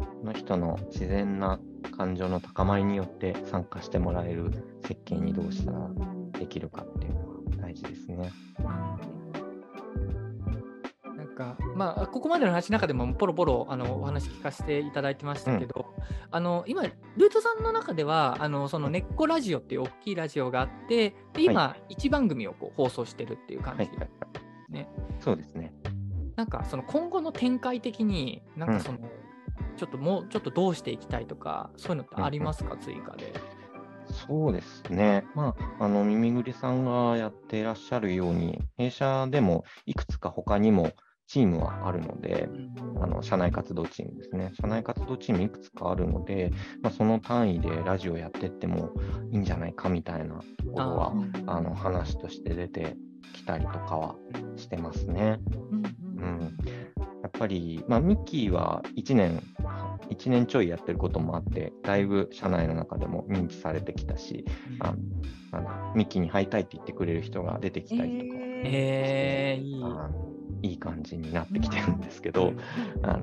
[0.00, 1.58] この人の自然な
[1.96, 4.50] 感情の高まりによって参加してもらえる
[4.82, 5.88] 設計にどうしたら
[6.32, 7.26] できるかっていうのは
[7.58, 8.32] 大事ですね。
[11.16, 15.94] なんかまあここまでの話の中でもポロポロあのお話聞かせていただいてましたけど、
[16.30, 24.72] あの今ルートさんの中ではあのその根っこラジオっていう大きいラジオがあってで今1番組をこう放送してるっていう感じはいはいはい。
[24.72, 24.88] ね
[25.20, 25.72] そうですね。
[26.36, 28.98] なんかその今後の展開的になんかその、
[29.76, 33.32] ちょっともうちょっとどうしていきたいとかそういうのってありますか、追加で。
[34.10, 35.24] そうですね。
[35.34, 40.90] まあ、あの、耳ぐりさんがやっていらっしゃるように、弊社でもいくつか他にも
[41.26, 42.48] チームはあるので、
[43.00, 44.50] あの社内活動チームですね。
[44.60, 46.50] 社内活動チームいくつかあるので、
[46.82, 48.90] まあ、その単位でラジオやってっても
[49.30, 50.42] いいんじゃないかみたいなと
[50.72, 51.12] ころは、
[51.46, 52.96] あの話として出て
[53.32, 54.16] きたりとかは
[54.56, 55.38] してますね。
[56.16, 56.56] うん、
[56.98, 59.40] やっぱり、まあ、ミッキーは1年、
[60.10, 64.44] 1年ちょいやってることもあって、だいぶ社内の中でも認知されてきたし、
[64.80, 64.94] あ
[65.52, 70.70] なんだミッキーに会いたいって言ってくれる人が出てきたりとか、えー、いい。
[70.70, 70.72] い。
[70.74, 73.06] い感じになってきてるんですけど、うん。
[73.06, 73.18] あ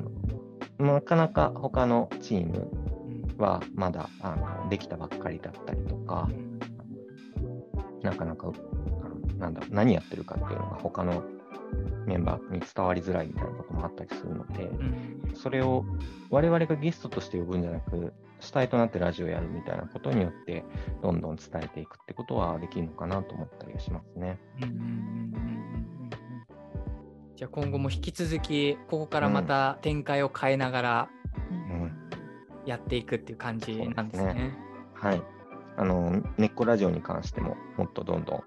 [0.79, 2.69] のなかなか他のチーム
[3.37, 3.43] うん。
[3.43, 6.27] はまだあのできたばっかりだったりとか、
[8.01, 8.51] なかなか
[9.03, 11.23] あのなんだ何やってるかっていうのが他の
[12.05, 15.85] メンバーに伝わりづらいみたいなこともあったりするので、うんそれを
[16.31, 20.63] 我々がゲストとして呼ぶんじゃなく、主体となってラジオやるみたいなことによって、
[21.03, 24.39] どんどん伝えていくってことはできるのかなと思ったりはしますね。
[24.61, 26.07] うんうんうんうんうんうん
[27.35, 31.09] じゃあ今後も引き続きここからまた展開を変えながら
[31.51, 31.91] うん
[32.65, 34.57] やっていくっていう感じなんですそうですね。
[34.95, 35.21] はい。
[35.77, 38.43] あの、根っこラジオに関しても、もっとどんどん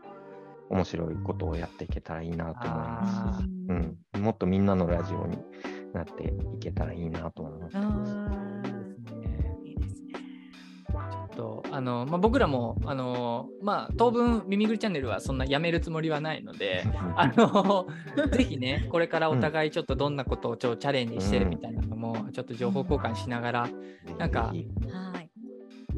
[0.70, 5.36] 面白いことをやっていけたらいいなと思いますし、ううんん、もっとみんなのラジオに
[5.92, 7.76] なっていけたらいいなと思ってます。
[7.76, 10.14] あねーいいですね。
[10.92, 16.84] ちょっとあの、まあ、僕らもあの、まあ、当分耳ぐりチャンネルはそんなやめるつもりはないので
[17.16, 17.88] あの
[18.32, 23.68] ぜひねこれからお互いちょっとどんなことをちょチャレンジしてるみたいなのもちょっと情報交換しながら
[24.18, 25.29] なんかぜはい。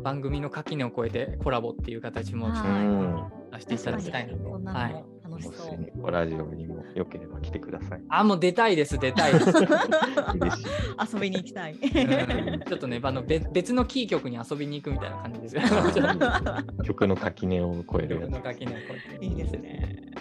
[0.03, 4.28] 番組の垣根を越えてコラボっていう形もちょっひとはいうん出していただきたい
[4.62, 8.03] なはい、楽しもそラジオにもよければ来てください。
[8.09, 9.46] あもう出たいです出たいです。
[11.14, 11.74] 遊びに行きたい。
[11.74, 12.61] うん。
[12.61, 15.57] ちょっとねあの別別のキー局に遊びに行くみたいな感じです。
[16.84, 20.12] 曲の垣根を越えるの垣根を越えていいですね。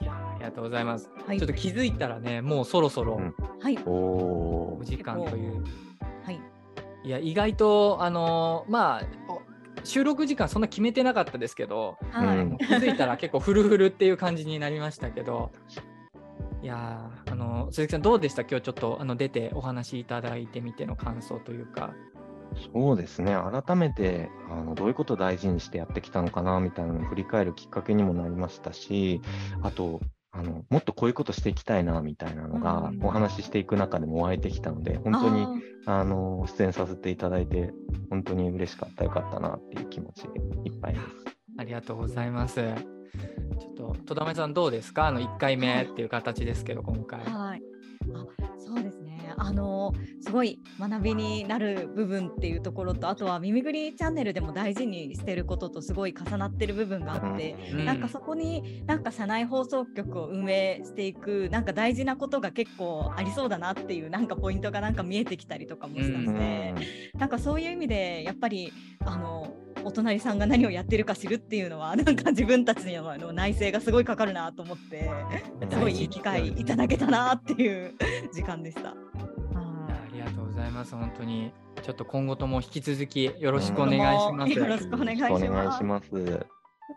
[0.00, 1.38] いやありがとうございます、はい。
[1.38, 3.34] ちょっと気づいたらねもうそろそろうん。
[3.60, 3.78] はい。
[3.86, 5.64] お時間という。
[6.24, 6.40] はい。
[7.04, 9.42] いや意外とあのまあお
[9.84, 12.38] 収録時間そんな決めてなかったですけどはい。
[12.38, 12.58] うん。
[12.58, 15.50] 気づいたら結構フルフルっていう感じになりましたけど
[16.62, 18.42] いやーあの鈴木さんどうでした？
[18.42, 21.94] 今日ちょっとあの出てお話しいただいてみての感想というか。
[22.74, 29.22] そうですね、改めてあのどういうことを大事にしてやってきたのかなみたいなのを振り返るきっかけにもなりましたし、
[29.62, 30.02] あと、
[30.34, 35.46] あのもっとこういうことしていきたいなみたいなのがうんお話ししていく中でも湧いてきたので、本当に
[35.84, 37.70] あの出演させていただいて、
[38.08, 40.28] 本当に嬉しかった、よかったなっていう気持ちで
[40.64, 41.04] いっぱいです。
[41.58, 42.54] ありがとうございます。
[43.60, 45.08] ちょっと戸田さんどうですか？
[45.08, 47.20] あの1回目っていう形ですけど今回。
[47.20, 47.62] はい。
[48.14, 48.26] あ、
[48.58, 49.01] そうですね。
[49.44, 57.84] あのすごい学びになる部分っていうところと、あとは耳ぐりチャンネルでも大事にしてることとすごい重なってる部分があって、うん。
[57.84, 66.74] なんかそこになんか社内放送局を運営していくなんか大事なことが結構ありそうだなっていうなんかポイントがなんか見えてきたりとかもしたので、
[67.18, 68.72] なんかそういう意味でやっぱり
[69.04, 75.10] あのお隣さんが何をやってるか知るっていうのは なんか自分たちの内省がすごいかかるなと思って
[75.70, 77.94] すごいいい機会いただけたなっていう
[78.32, 78.94] 時間でした。
[80.62, 80.94] ございます。
[80.94, 81.52] 本当に
[81.82, 84.52] ちょっと今後とも引き続きよろしくお願いします。
[84.52, 86.08] よろしくお願いします。
[86.14, 86.38] ありが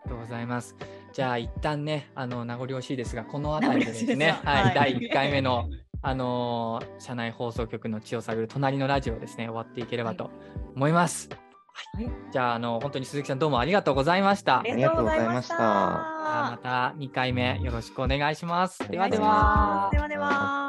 [0.08, 0.76] とうございます。
[1.12, 5.68] じゃあ一旦ね、あの名残惜しいですが、この辺りでですねはい、はい第1回目の
[6.02, 10.30] あのー社内放送局の血を探る隣のラジオですね、終わっていければと
[10.76, 11.28] 思います。
[11.28, 14.60] はいじゃああの本当に鈴木さんどうもありがとうございました。
[14.60, 16.92] ありがとうございましじゃあまた。
[16.92, 18.78] た2回目よろしくお願いします。
[18.88, 19.96] ではではます。
[19.96, 20.65] ではでは。